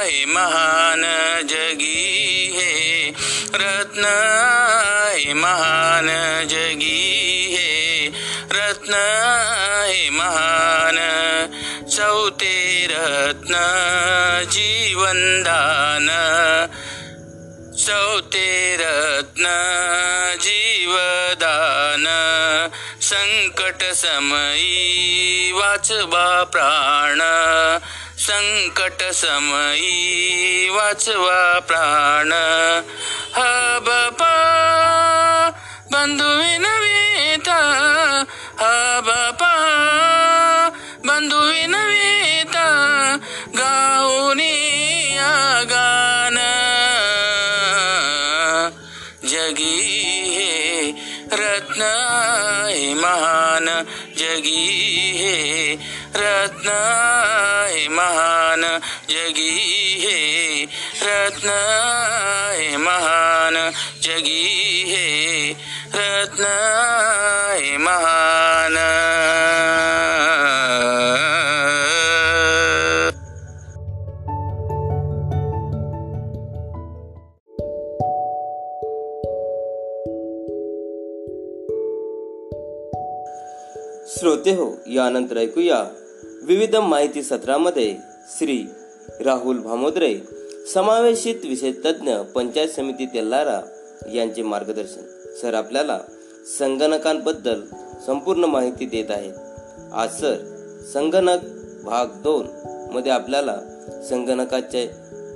[0.02, 1.04] हे महान.
[1.48, 3.12] जगी हे
[3.54, 6.08] रत्न आहे महान.
[6.48, 8.10] जगी हे
[8.50, 8.94] रत्न
[10.10, 10.96] महान
[11.96, 13.54] चौते रत्न
[14.52, 16.08] जीवनदान
[17.86, 19.44] चौते रत्न
[20.40, 22.04] जीवदान.
[23.00, 27.18] संकट समयी वाचवा प्राण.
[28.18, 32.32] संकट समयी वाचवा प्राण.
[33.36, 33.38] ह
[33.78, 34.34] बापा
[35.92, 37.58] बंधू विनविता.
[38.60, 39.53] हा बापा
[53.04, 53.66] महान
[54.18, 54.64] जगी
[55.18, 55.36] हे
[56.16, 56.68] रत्न
[57.70, 58.62] हे महान
[59.10, 59.50] जगी
[60.04, 60.18] हे
[61.06, 61.56] रत्न
[62.58, 63.56] हे महान
[64.02, 64.44] जगी
[64.90, 65.06] हे
[65.96, 66.44] रत्न
[84.24, 85.84] श्रोते हो यानंतर ऐकूया
[86.42, 87.96] विविध माहिती सत्रामध्ये
[88.38, 88.64] श्री
[89.20, 90.18] राहुल भामोद्रे
[90.74, 93.60] समावेशित विषय तज्ज्ञ पंचायत समिती तेल्लारा
[94.14, 95.34] यांचे मार्गदर्शन.
[95.42, 95.98] सर आपल्याला
[96.58, 97.60] संगणकांबद्दल
[98.06, 99.32] संपूर्ण माहिती देत आहेत.
[99.92, 100.36] आज सर
[100.94, 101.38] संगणक
[101.84, 102.46] भाग दोन
[102.92, 103.56] मध्ये आपल्याला
[104.08, 104.86] संगणकाचे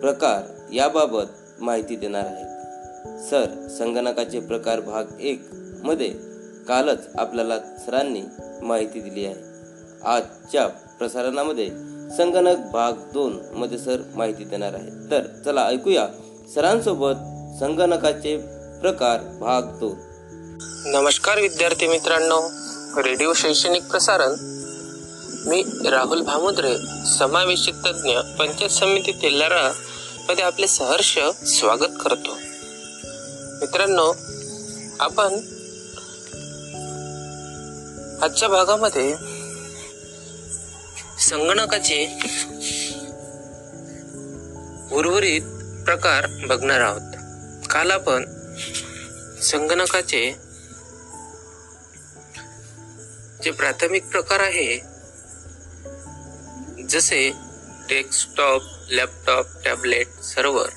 [0.01, 2.47] प्रकार याबाबत माहिती देणार आहेत.
[3.31, 5.43] सर संगणकाचे प्रकार भाग एक
[5.83, 6.28] मध्ये
[6.69, 8.23] कालच आपल्याला सरांनी
[8.63, 9.35] माहिती दिली आहे.
[10.05, 11.69] आजच्या प्रसारणामध्ये
[12.17, 15.11] संगणक भाग दोन मध्ये सर माहिती देणार आहेत.
[15.11, 16.09] तर चला ऐकूया
[16.55, 17.15] सरांसोबत
[17.61, 18.37] संगणकाचे
[18.81, 19.95] प्रकार भाग दोन.
[20.87, 22.41] नमस्कार विद्यार्थी मित्रांनो
[23.03, 24.35] रेडिओ शैक्षणिक प्रसारण.
[25.49, 26.77] मी राहुल भामुद्रे
[27.19, 29.73] समावेशित तज्ज्ञ पंचायत समिती तेलारा
[30.29, 32.31] मध्ये आपले सहर्ष स्वागत करतो.
[33.61, 34.17] मित्रांनो
[35.01, 35.58] आपण
[38.23, 39.15] आजच्या भागामध्ये
[41.21, 42.05] संगणकाचे
[44.93, 45.43] उर्वरित
[45.85, 47.17] प्रकार बघणार आहोत.
[47.71, 48.25] काल आपण
[49.43, 50.23] संगणकाचे
[53.45, 54.79] जे प्राथमिक प्रकार आहे
[56.89, 57.29] जसे
[57.89, 60.69] डेस्कटॉप लॅपटॉप टॅबलेट सर्व्हर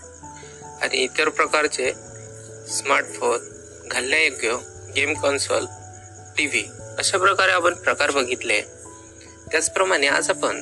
[0.81, 1.91] आणि इतर प्रकारचे
[2.69, 3.39] स्मार्टफोन
[3.91, 4.55] घालण्यायोग्य
[4.95, 5.65] गेम कॉन्सोल
[6.37, 6.63] टी व्ही
[6.97, 8.61] अशा प्रकारे आपण प्रकार बघितले.
[9.51, 10.57] त्याचप्रमाणे आज आपण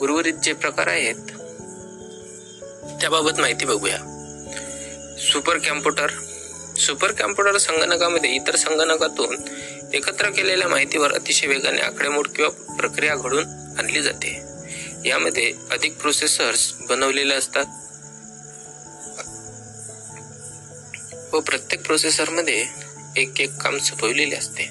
[0.00, 1.14] उर्वरित जे प्रकार आहेत
[3.00, 3.98] त्याबाबत माहिती बघूया.
[5.32, 6.06] Super computer.
[6.78, 9.36] सुपर कॅम्प्युटर संगणकामध्ये इतर संगणकातून
[9.94, 13.44] एकत्र केलेल्या माहितीवर अतिशय वेगाने आकडेमोड किंवा प्रक्रिया घडून
[13.78, 14.42] आणली जाते.
[15.04, 17.64] यामध्ये अधिक प्रोसेसर्स बनवलेले असतात.
[21.34, 22.64] व प्रत्येक प्रोसेसरमध्ये
[23.16, 24.70] एक एक काम सोपवलेले असते.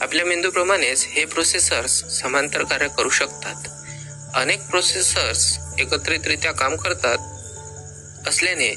[0.00, 3.68] आपल्या मेंदूप्रमाणेच हे प्रोसेसर्स समांतर कार्य करू शकतात.
[4.34, 7.18] अनेक प्रोसेसर्स एकत्रितरित्या काम करतात
[8.28, 8.68] असल्याने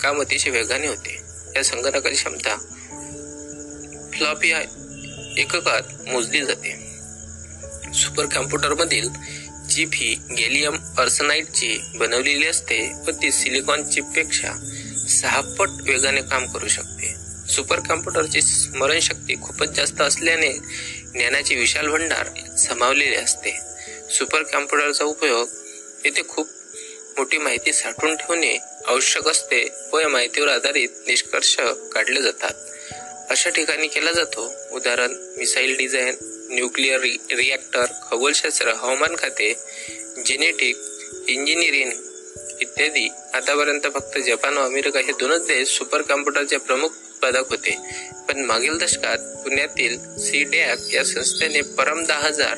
[0.00, 1.20] काम अतिशय वेगाने होते.
[1.56, 2.56] या संगणकाची क्षमता
[4.12, 4.60] फ्लॉप या
[5.38, 6.74] एककात मोजली जाते.
[7.94, 9.08] सुपर कॉम्प्युटरमधील
[9.70, 14.52] चिप ही गेलियम अर्सनाईटची बनवलेली असते व ती सिलिकॉन चिपपेक्षा
[15.08, 17.27] सहा पट वेगाने काम करू शकते.
[17.48, 20.52] सुपर कॉम्प्युटरची स्मरणशक्ती खूपच जास्त असल्याने
[21.12, 23.50] ज्ञानाचे विशाल भंडार समावलेले असते.
[24.10, 25.48] सुपर कॉम्प्युटरचा उपयोग
[26.04, 26.48] येथे खूप
[27.16, 28.56] मोठी माहिती साठवून ठेवणे
[28.86, 31.54] आवश्यक असते व या माहितीवर आधारित निष्कर्ष
[31.92, 32.54] काढले जातात.
[33.30, 34.52] अशा ठिकाणी केला जातो.
[34.72, 36.14] उदाहरण मिसाईल डिझाईन
[36.50, 39.52] न्यूक्लिअर रिॲक्टर खगोलशास्त्र हवामान खाते
[40.26, 40.76] जेनेटिक
[41.28, 41.90] इंजिनिअरिंग
[42.60, 43.08] इत्यादी.
[43.34, 47.76] आतापर्यंत फक्त जपान व अमेरिका हे दोनच देश सुपर कॉम्प्युटरच्या प्रमुख उत्पादक होते.
[48.28, 52.56] पण मागील दशकात पुण्यातील सी डॅप या संस्थेने परम दहा हजार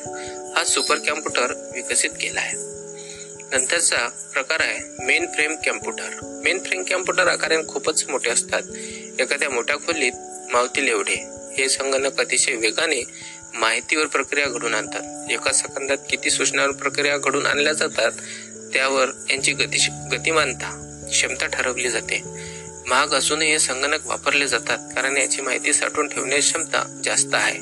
[0.57, 2.57] हा सुपर कॅम्प्युटर विकसित केला आहे.
[3.51, 8.61] नंतरचा प्रकार आहे mainframe computer mainframe computer आकाराने खूपच मोठे असतात.
[9.19, 10.11] एखाद्या मोठ्या खोलीत
[10.51, 11.15] मावतील एवढे.
[11.57, 13.03] हे संगणक अतिशय वेगाने
[13.53, 15.31] माहितीवर प्रक्रिया घडून आणतात.
[15.31, 18.11] एका सेकंदात किती सूचनावर प्रक्रिया घडून आणल्या जातात
[18.73, 20.69] त्यावर यांची गती गतिमानता
[21.11, 22.23] क्षमता ठरवली जाते.
[22.91, 27.59] महाग असूनही हे संगणक वापरले जातात कारण याची माहिती साठवून ठेवण्याची क्षमता जास्त आहे.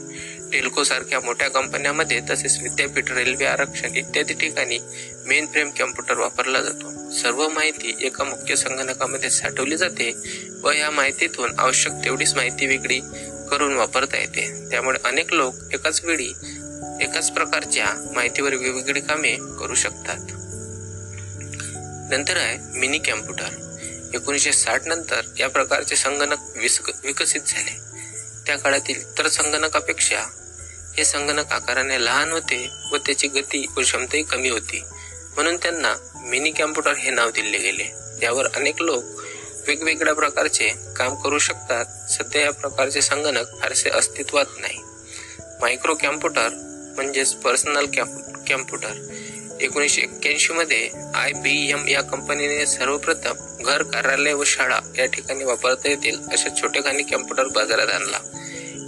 [0.52, 4.80] टेल्को सारख्या मोठ्या कंपन्यांमध्ये तसेच विद्यापीठ रेल्वे आरक्षण इत्यादी ठिकाणी
[5.26, 7.12] मेन फ्रेम कॉम्प्युटर वापरला जातो.
[7.12, 10.12] सर्व माहिती एका मुख्य संगणकामध्ये साठवली जाते
[10.64, 13.00] व या माहितीतून आवश्यक तेवढीच माहिती वेगळी
[13.52, 14.50] करून वापरता येते.
[14.72, 16.34] त्यामुळे अनेक लोक एकाच वेळी
[17.02, 20.18] एकाच प्रकारच्या माहितीवर वेगवेगळी कामे करू शकतात.
[22.12, 23.69] नंतर आहे मिनी कॅम्प्युटर.
[24.14, 26.40] एकोणीसशे साठ नंतर या प्रकारचे संगणक
[27.04, 27.78] विकसित झाले.
[28.46, 30.20] त्या काळातील इतर संगणकापेक्षा
[30.98, 34.84] हे संगणक आकाराने लहान होते व त्याची गती व क्षमताही कमी होती.
[35.36, 35.96] म्हणून त्यांना
[36.26, 37.86] मिनी कॅम्प्युटर हे नाव दिले गेले.
[38.22, 39.04] यावर अनेक लोक
[39.68, 41.86] वेगवेगळ्या प्रकारचे काम करू शकतात.
[42.12, 44.80] सध्या या प्रकारचे संगणक फारसे अस्तित्वात नाही.
[45.62, 46.50] मायक्रो कॅम्प्युटर
[46.96, 47.86] म्हणजेच पर्सनल
[48.48, 48.94] कॅम्प्युटर
[49.62, 53.34] एकोणीसशे एक्क्याऐंशी मध्ये आय बी एम या कंपनीने सर्वप्रथम
[53.66, 58.20] घर कार्यालय व शाळा या ठिकाणी वापरता येतील अशा छोटेखानी कॅम्प्युटर बाजारात आणला.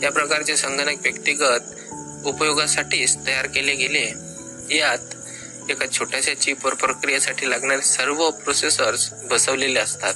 [0.03, 1.59] या प्रकारचे संगणक व्यक्तिगत
[2.25, 4.11] उपयोगासाठीच तयार केले गेले.
[4.77, 10.13] यात एका छोट्याशा चिपवर प्रक्रियेसाठी लागणारे सर्व प्रोसेसर्स बसवलेले असतात.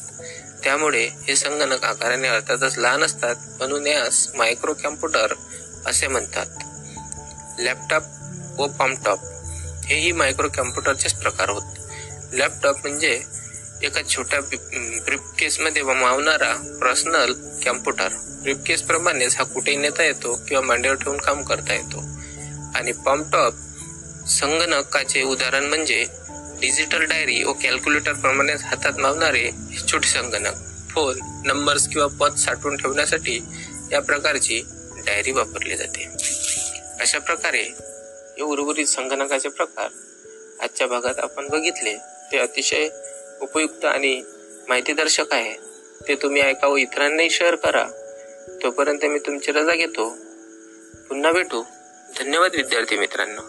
[0.63, 5.33] त्यामुळे हे संगणक आकाराने अर्थातच लहान असतात म्हणून यास मायक्रो कॅम्प्युटर
[5.85, 6.45] असे म्हणतात.
[7.59, 8.03] लॅपटॉप
[8.59, 9.19] व पॉमटॉप
[9.85, 11.61] हेही मायक्रो कॉम्प्युटरचेच प्रकार होत.
[12.33, 13.21] लॅपटॉप म्हणजे
[13.83, 14.39] एका छोट्या
[15.59, 17.33] मध्ये मावणारा पर्सनल
[17.65, 18.07] कॉम्प्युटर.
[18.43, 22.03] ब्रिपकेस प्रमाणेच हा कुठेही नेता येतो किंवा मांडीवर ठेवून काम करता येतो.
[22.75, 23.53] आणि पॉमटॉप
[24.27, 26.05] संगणकाचे उदाहरण म्हणजे
[26.61, 29.51] डिजिटल डायरी व कॅल्क्युलेटर प्रमाणेच हातात मावणारे
[29.91, 30.53] छोटे संगणक.
[30.89, 33.39] फोन नंबर्स किंवा पद साठवून ठेवण्यासाठी
[33.91, 34.61] या प्रकारची
[35.05, 36.09] डायरी वापरली जाते.
[36.99, 37.63] अशा प्रकारे
[38.37, 39.87] हे उर्वरित संगणकाचे प्रकार
[40.59, 41.95] आजच्या भागात आपण बघितले.
[42.31, 42.89] ते अतिशय
[43.41, 44.21] उपयुक्त आणि
[44.69, 45.53] माहितीदर्शक आहे.
[46.07, 47.87] ते तुम्ही ऐका व इतरांनाही शेअर करा.
[48.63, 50.09] तोपर्यंत मी तुमची रजा घेतो.
[51.09, 51.63] पुन्हा भेटू.
[52.19, 53.41] धन्यवाद विद्यार्थी मित्रांनो.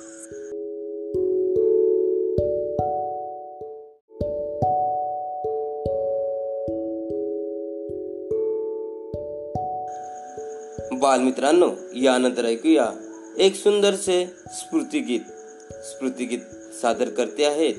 [10.93, 13.06] बालमित्रांनो यानंतर ऐकूया
[13.39, 15.21] एक सुंदरसे स्मृतिगीत
[15.73, 16.39] स्फूर्तिगीत
[16.83, 17.75] सादर करते आहेत.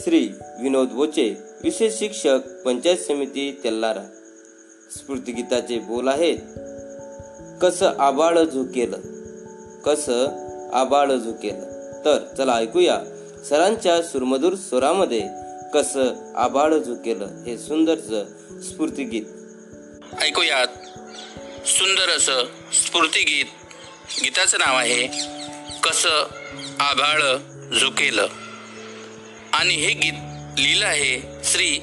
[0.00, 0.28] श्री
[0.62, 4.02] विनोद बोचे विशेष शिक्षक पंचायत समिती तेल्लारा
[4.96, 6.38] स्फूर्तिगीताचे बोल आहेत.
[7.62, 8.94] कस आबाळ झुकेल
[9.84, 10.08] कस
[10.72, 11.60] आबाळ झुकेल.
[12.04, 13.00] तर चला ऐकूया
[13.48, 15.28] सरांच्या सुरमधूर स्वरामध्ये
[15.74, 15.96] कस
[16.36, 18.10] आबाळ झुकेल हे सुंदरच
[18.64, 19.24] स्फूर्तिगीत
[20.22, 20.68] ऐकूयात.
[21.66, 23.44] सुंदर असं स्फूर्तिगीत
[24.10, 25.06] गीताचं नाव आहे
[25.80, 26.26] कसं
[26.80, 27.20] आभाळ
[27.78, 28.18] झुकेल.
[29.52, 30.12] आणि हे गीत
[30.58, 31.78] लिहिलं आहे श्री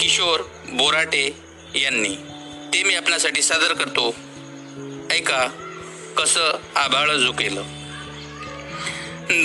[0.00, 1.36] किशोर बोराटे
[1.74, 2.16] यांनी.
[2.74, 4.14] ते मी आपल्यासाठी सादर करतो.
[5.10, 5.48] ऐका
[6.18, 7.54] कसं आभाळ झुकेल.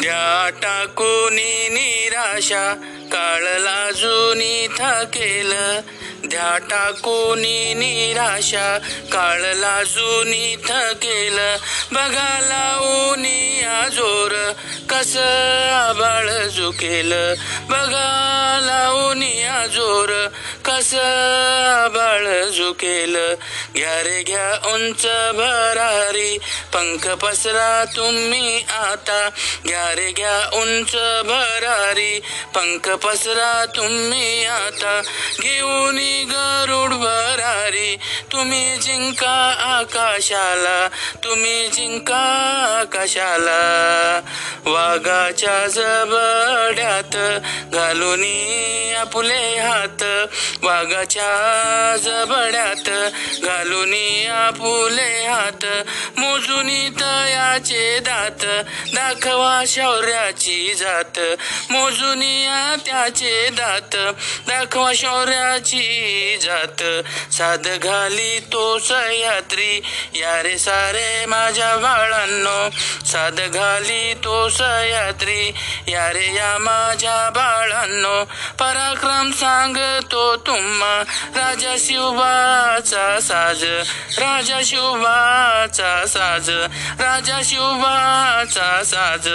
[0.01, 1.33] ध्या टाकून
[1.73, 2.73] निराशा
[3.11, 4.39] काळ लाजून
[4.79, 5.53] थकेल.
[6.27, 7.39] ध्या टाकून
[7.79, 8.77] निराशा.
[9.11, 10.31] काळ लाजून
[10.67, 11.39] थकेल.
[11.91, 13.25] बघा लावून
[13.69, 14.51] आजोर
[14.89, 15.17] कस
[15.73, 17.13] आबाळ झुकेल.
[17.69, 20.27] बघा लावून आजोर
[20.65, 20.93] कस
[21.83, 23.15] आबाळ झुकेल.
[23.75, 26.37] घ्या रे घ्या उंच भरारी.
[26.73, 29.29] पंख पसरा तुम्ही आता.
[29.67, 30.95] घ्या रे घ्या उंच
[31.27, 32.19] भरारी.
[32.55, 35.01] पंख पसरा तुम्ही आता
[35.41, 35.97] घेऊन
[36.31, 37.95] गरुड भरारी
[38.31, 40.87] तुम्ही जिंका आकाशाला
[41.23, 42.21] तुम्ही जिंका
[42.81, 43.59] आकाशाला.
[44.65, 45.67] वाघाच्या
[47.01, 48.23] जबड्यात घालून
[48.99, 50.03] आपुले हात
[50.63, 52.89] वाघाच्या जबड्यात
[53.43, 53.93] घालून
[54.31, 55.65] आपुले हात
[56.17, 56.67] मोजून
[56.99, 58.45] तयाचे दात
[58.93, 61.19] दाखवा शौर्याची जात
[61.71, 62.21] मोजून
[62.85, 63.95] त्याचे दात
[64.47, 65.85] दाखवा शौर्याची
[66.41, 66.81] जात.
[67.33, 69.81] साध घाली तो सह्यात्री
[70.15, 72.59] या रे सारे माझ्या बाळांनो.
[73.05, 75.41] साध घाली तो सह्यात्री
[75.87, 78.23] या रे या माझ्या बाळांनो.
[78.59, 81.03] पराक्रम सांगतो तुम्हा
[81.35, 83.63] राजा शिवबाचा साज.
[84.19, 86.49] राजा शिवबाचा साज
[86.99, 89.27] राजा शिवबाचा साज.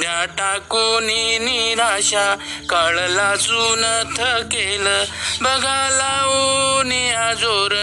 [0.00, 1.04] द्या टाकून
[1.44, 2.34] निराशा
[2.70, 3.84] कळला अजून
[4.16, 4.86] थकेल
[5.40, 7.74] बघा लावून आजोर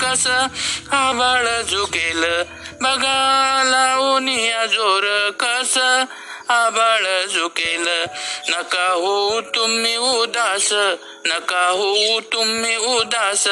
[0.00, 0.26] कस
[0.92, 2.24] आबाळ झुकेल.
[2.80, 4.28] बघा लावून
[4.62, 5.06] आजोर
[5.40, 5.78] कस
[6.48, 7.88] आबाळ झुकेल.
[8.48, 10.72] नका होऊ तुम्ही उदास
[11.26, 13.46] नका होऊ तुम्ही उदास.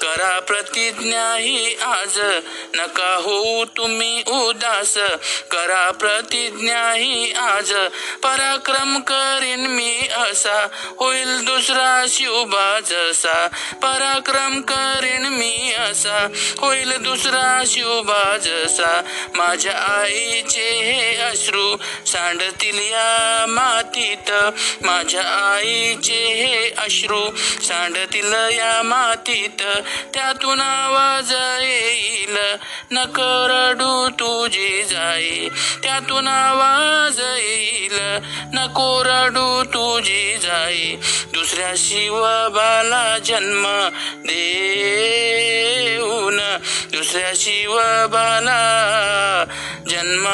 [0.00, 2.18] करा प्रतिज्ञा ही आज
[2.74, 4.94] नका होऊ तुम्ही उदास.
[5.50, 7.72] करा प्रतिज्ञा ही आज
[8.22, 10.68] पराक्रम करीन मी असा.
[10.72, 13.48] होईल दुसरा शिवबा जसा
[13.82, 15.09] पराक्रम करीन
[15.90, 16.28] असा
[16.58, 19.02] होईल दुसरा शिवबा जसा.
[19.34, 21.76] माझ्या आईचे हे अश्रू
[22.06, 24.32] सांडतील या मातीत.
[24.86, 27.30] माझ्या आईचे हे अश्रू
[27.62, 29.62] सांडतील या मातीत.
[30.14, 31.32] त्यातून आवाज
[31.62, 32.36] येईल
[32.90, 35.48] नकरडू तुझे जाई.
[35.82, 37.98] त्यातून आवाज येईल
[38.52, 40.96] नकोरडू तुझे तुझी जाई.
[41.32, 45.79] दुसऱ्या शिवबाला जन्म दे.
[46.30, 46.56] घेऊन
[46.92, 48.60] दुसऱ्या शिवबाला
[49.88, 50.26] जन्म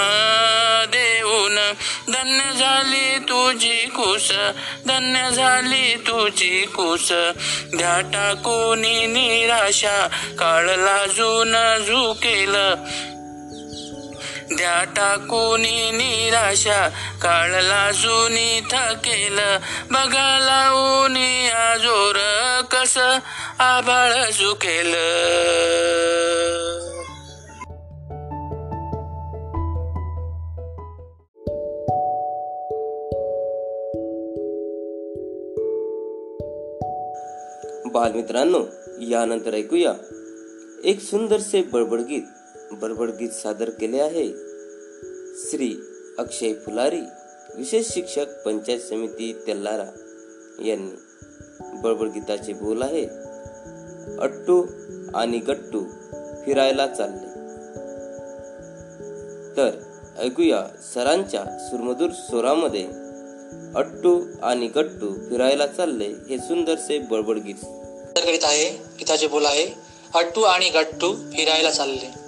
[0.92, 1.56] देऊन.
[2.12, 4.32] धन्य झाली तुझी कुस
[4.86, 7.12] धन्य झाली तुझी कुस.
[7.74, 8.80] द्या टाकून
[9.12, 10.06] निराशा
[10.38, 11.52] काळ लाजून
[11.86, 12.54] झुकेल.
[14.52, 16.88] द्या टाकूनी निराशा
[17.22, 19.38] काळला जुनी थकेल.
[19.90, 21.16] बघा लावून
[21.50, 22.16] आजोर
[22.70, 22.98] कस
[23.58, 24.94] आभाळ झुकेल.
[37.92, 38.64] बालमित्रांनो
[39.00, 39.92] यानंतर ऐकूया
[40.84, 41.62] एक सुंदरसे
[42.72, 44.28] बडबड गीत सादर केले आहे.
[45.36, 45.80] श्री
[46.18, 47.00] अक्षय फुलारी
[47.56, 49.86] विशेष शिक्षक पंचायत समिती तेल्लारा
[50.64, 50.90] यांनी
[51.74, 53.06] बडबडगीताचे बोल आहे.
[54.20, 54.66] अट्टू
[55.14, 55.84] आणि गट्टू
[56.46, 57.26] फिरायला चालले.
[59.56, 59.70] तर
[60.18, 62.86] ऐकूया सरांच्या सुरमधूर स्वरामध्ये
[63.76, 67.64] अट्टू आणि गट्टू फिरायला चालले हे सुंदरसे बडबड गीत.
[68.42, 69.66] आहे गीताचे बोल आहे
[70.14, 72.25] अट्टू आणि गट्टू फिरायला चालले.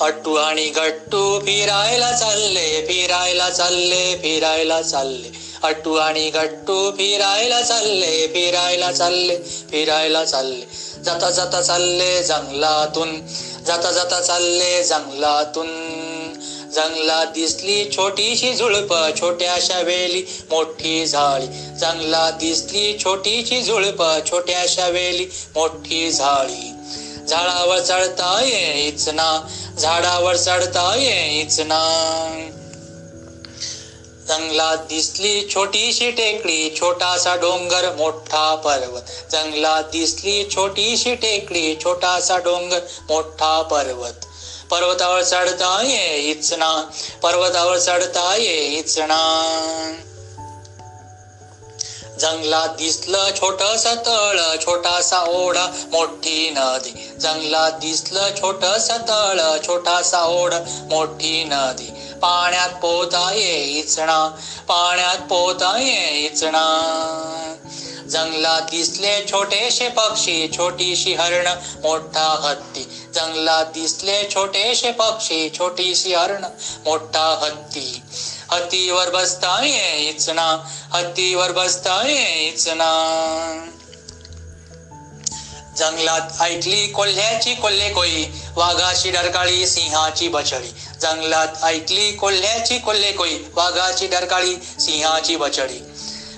[0.00, 5.30] अट्टू आणि गट्टू फिरायला चालले फिरायला चालले फिरायला चालले.
[5.62, 9.36] अट्टू आणि गट्टू फिरायला चालले फिरायला चालले
[9.70, 10.66] फिरायला चालले.
[11.04, 13.20] जाता जाता चालले जंगलातून
[13.66, 15.66] जाता जाता चालले जंगलातून.
[16.74, 21.46] जंगलात दिसली छोटीशी झुळप छोट्याशा वेली मोठी झाळी.
[21.78, 25.26] जंगलात दिसली छोटीशी झुळप छोट्याशा वेली
[25.56, 26.77] मोठी झाळी.
[27.28, 29.48] झाडावर चढता येईच ना
[29.78, 31.82] झाडावर चढता येईच ना
[34.28, 39.02] जंगलात दिसली छोटीशी टेकडी छोटासा डोंगर मोठा पर्वत.
[39.32, 44.26] जंगलात दिसली छोटीशी टेकडी छोटासा डोंगर मोठा पर्वत.
[44.70, 46.72] पर्वतावर चढता येईच ना
[47.22, 49.18] पर्वतावर चढता येईच ना
[52.20, 57.10] जंगलात दिसलं छोटस तळ छोटासा ओढा मोठी नदी.
[57.20, 60.58] जंगलात दिसलं छोटस तळ छोटासा ओढा
[60.90, 61.90] मोठी नदी.
[62.22, 64.28] पाण्यात पोहता येईच इचणा
[64.68, 67.54] पाण्यात पोहता येईच इचणा
[68.06, 71.46] जंगलात दिसले छोटेसे पक्षी छोटीशी हरण
[71.82, 72.84] मोठा हत्ती.
[73.14, 76.44] जंगलात दिसले छोटेसे पक्षी छोटीशी हरण
[76.84, 78.02] मोठा हत्ती.
[78.50, 80.58] हत्तीवर बसता येईच ना.
[80.92, 82.90] हत्तीवर बसता येईच ना.
[85.76, 88.24] जंगलात ऐकली कोल्ह्याची कोल्हे कोई
[88.56, 90.68] वाघाची डरकाळी सिंहाची बछडी.
[91.00, 95.78] जंगलात ऐकली कोल्ह्याची कोल्हे कोई वाघाची डरकाळी सिंहाची बछडी.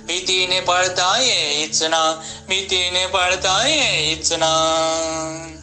[0.02, 2.20] भीतीने पळता येईच ना.
[2.48, 5.56] भीतीने पळता येईच ना.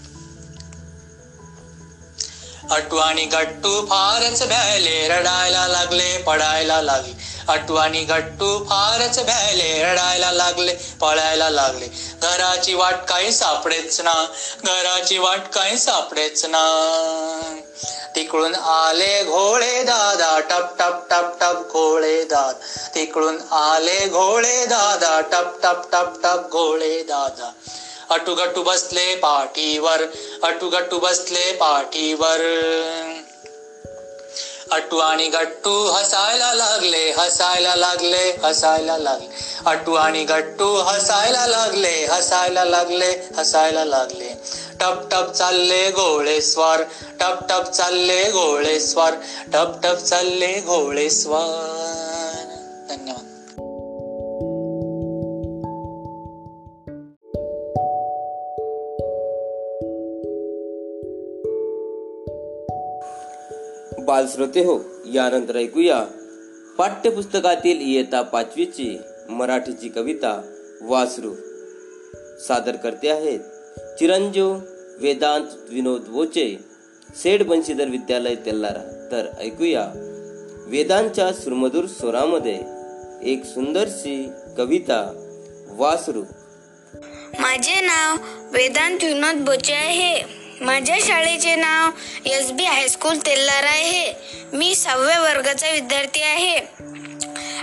[2.72, 7.14] अटवाणी गट्टू फारच भ्यायले रडायला लागले पडायला लागले.
[7.48, 7.76] अट्टू
[8.10, 11.88] गट्टू फारच भ्यायले रडायला लागले पळायला लागले.
[12.22, 14.26] घराची वाट काही सापडेच ना
[14.64, 16.66] घराची वाट काही सापडेच ना.
[18.16, 22.60] तिकडून आले घोळे दादा टप टप टप टप घोळे दादा.
[22.96, 27.52] तिकडून आले घोळे दादा टप टप टप टप घोळे दादा.
[28.12, 30.02] अटू गट्टू बसले पाठीवर
[30.44, 32.42] अटू गट्टू बसले पाठीवर.
[34.72, 39.28] अटू आणि गट्टू हसायला लागले हसायला लागले हसायला लागले.
[39.66, 44.34] अटू आणि गट्टू हसायला लागले हसायला लागले हसायला लागले.
[44.80, 46.84] टप टप चालले घोळेस्वर
[47.20, 49.12] टप टप चालले घोळेस्वर
[49.54, 51.97] टप टप चालले घोळेस्वर
[64.08, 64.80] बालश्रोते हो
[65.14, 66.06] यानंतर ऐकूया.
[66.78, 68.98] पाठ्यपुस्तकातील इयत्ता पाचवीची
[69.30, 70.42] मराठीची कविता
[70.82, 71.34] वासरू.
[72.48, 73.40] सादर करते आहेत
[74.00, 74.58] चिरंजीव
[75.00, 76.58] वेदांत विनोद बोचे
[77.16, 79.92] सेठ बंशीधर विद्यालय तेल्लारा तर ऐकूया.
[80.68, 82.60] वेदांच्या सुरमधुर स्वरामध्ये
[83.32, 85.00] एक सुंदरशी कविता
[85.70, 86.24] वासरू.
[87.40, 88.18] माझे नाव
[88.52, 90.47] वेदांत विनोद बोचे आहे.
[90.62, 91.90] माझ्या शाळेचे नाव
[92.26, 94.14] S B high school Tellara आहे.
[94.54, 96.58] मी सहाव्या वर्गाचा विद्यार्थी आहे.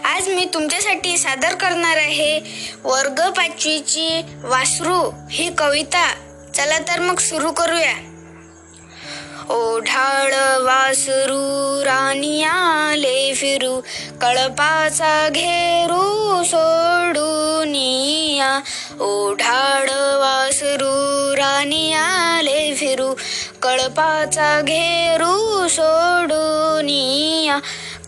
[0.04, 2.40] आज मी तुमच्यासाठी सादर करणार आहे
[2.84, 6.08] वर्ग पाचवीची वासरू ही कविता.
[6.54, 7.94] चला तर मग सुरू करूया.
[9.50, 10.32] ओढाळ
[10.62, 13.80] वासरू राणी आले फिरू
[14.20, 17.74] कळपाचा घेरू सोडून
[19.00, 23.14] ओढाड ओढाळ वासरू राणी आले फिरू.
[23.62, 26.88] कळपाचा घेरू सोडून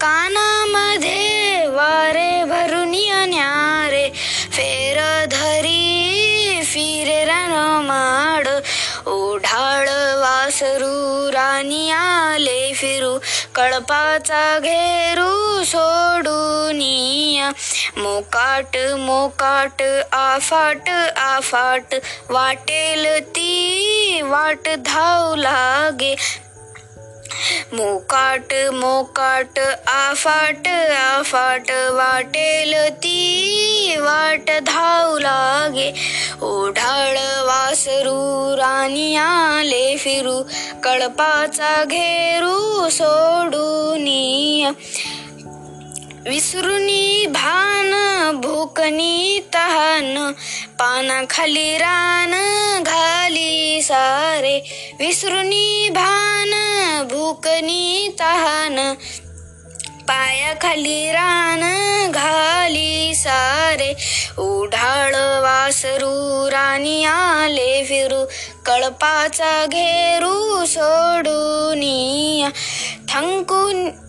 [0.01, 2.91] कानामध्ये वारे भरून
[3.29, 4.11] न्यारे
[4.53, 7.25] फेर धरी फिरे
[7.83, 8.49] माड.
[9.09, 9.89] ओढाळ
[10.21, 13.19] वासरू राणी आले फिरू.
[13.57, 16.81] कळपाचा घेरू सोडून
[18.01, 19.83] मोकाट मोकाट
[20.13, 21.95] आफाट आफाट
[22.31, 26.15] वाटेल ती वाट धाव लागे.
[27.73, 30.69] मोकाट मोकाट आफाट
[30.99, 35.93] आफाट वाटेल ती वाट धाव लागे.
[36.43, 40.43] ओढाळ वासरू राणी आले फिरू.
[40.83, 44.07] कळपाचा घेरू सोडून
[46.27, 47.91] विसरुनी भान
[48.41, 50.33] भूकनी तहान
[50.79, 52.31] पानाखाली रान
[52.83, 54.61] घाली सारे.
[54.99, 56.51] विसरुनी भान
[57.11, 58.95] भूकनी तहान
[60.09, 61.61] पायाखाली रान
[62.13, 63.95] घाली सारे.
[64.39, 68.25] उढाळ वासरू राणी आले फिरू
[68.67, 71.81] कळपाचा घेरू सोडून
[73.09, 74.06] थंकून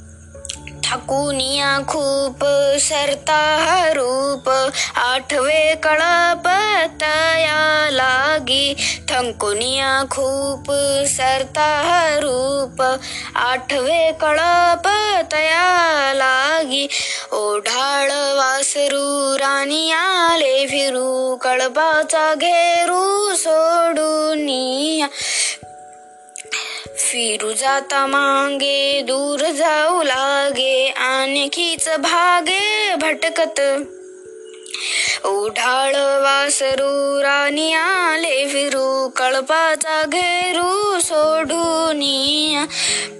[0.87, 2.39] ठाकुनिया खूप
[2.79, 8.75] सरता रूप आठवे कळपतया लागी.
[9.09, 10.71] थंकुनिया खूप
[11.07, 12.97] सरता रूप
[13.35, 16.87] आठवे कळपतया लागी.
[17.31, 24.47] ओढाळ वासरू राणी आले फिरू कळपाचा घेरू सोडून
[27.07, 33.61] फिरू जाता मागे दूर जाऊ लागे आणखीच भागे भटकत.
[35.25, 42.03] उढाळ वासरू राणी आले फिरू कळपाचा घेरू सोडून.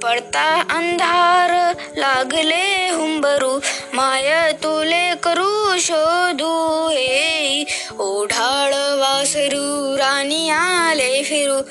[0.03, 3.59] पडता अंधार लागले हुंबरू
[3.93, 7.63] माय तुले करू शोधू हे.
[7.99, 11.61] ओढाळ वासरू राणी आले फिरू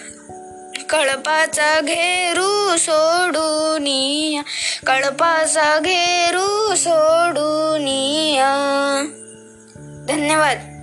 [0.90, 3.86] कळपाचा घेरू सोडून
[4.86, 7.86] कळपाचा घेरू सोडून
[10.08, 10.75] धन्यवाद.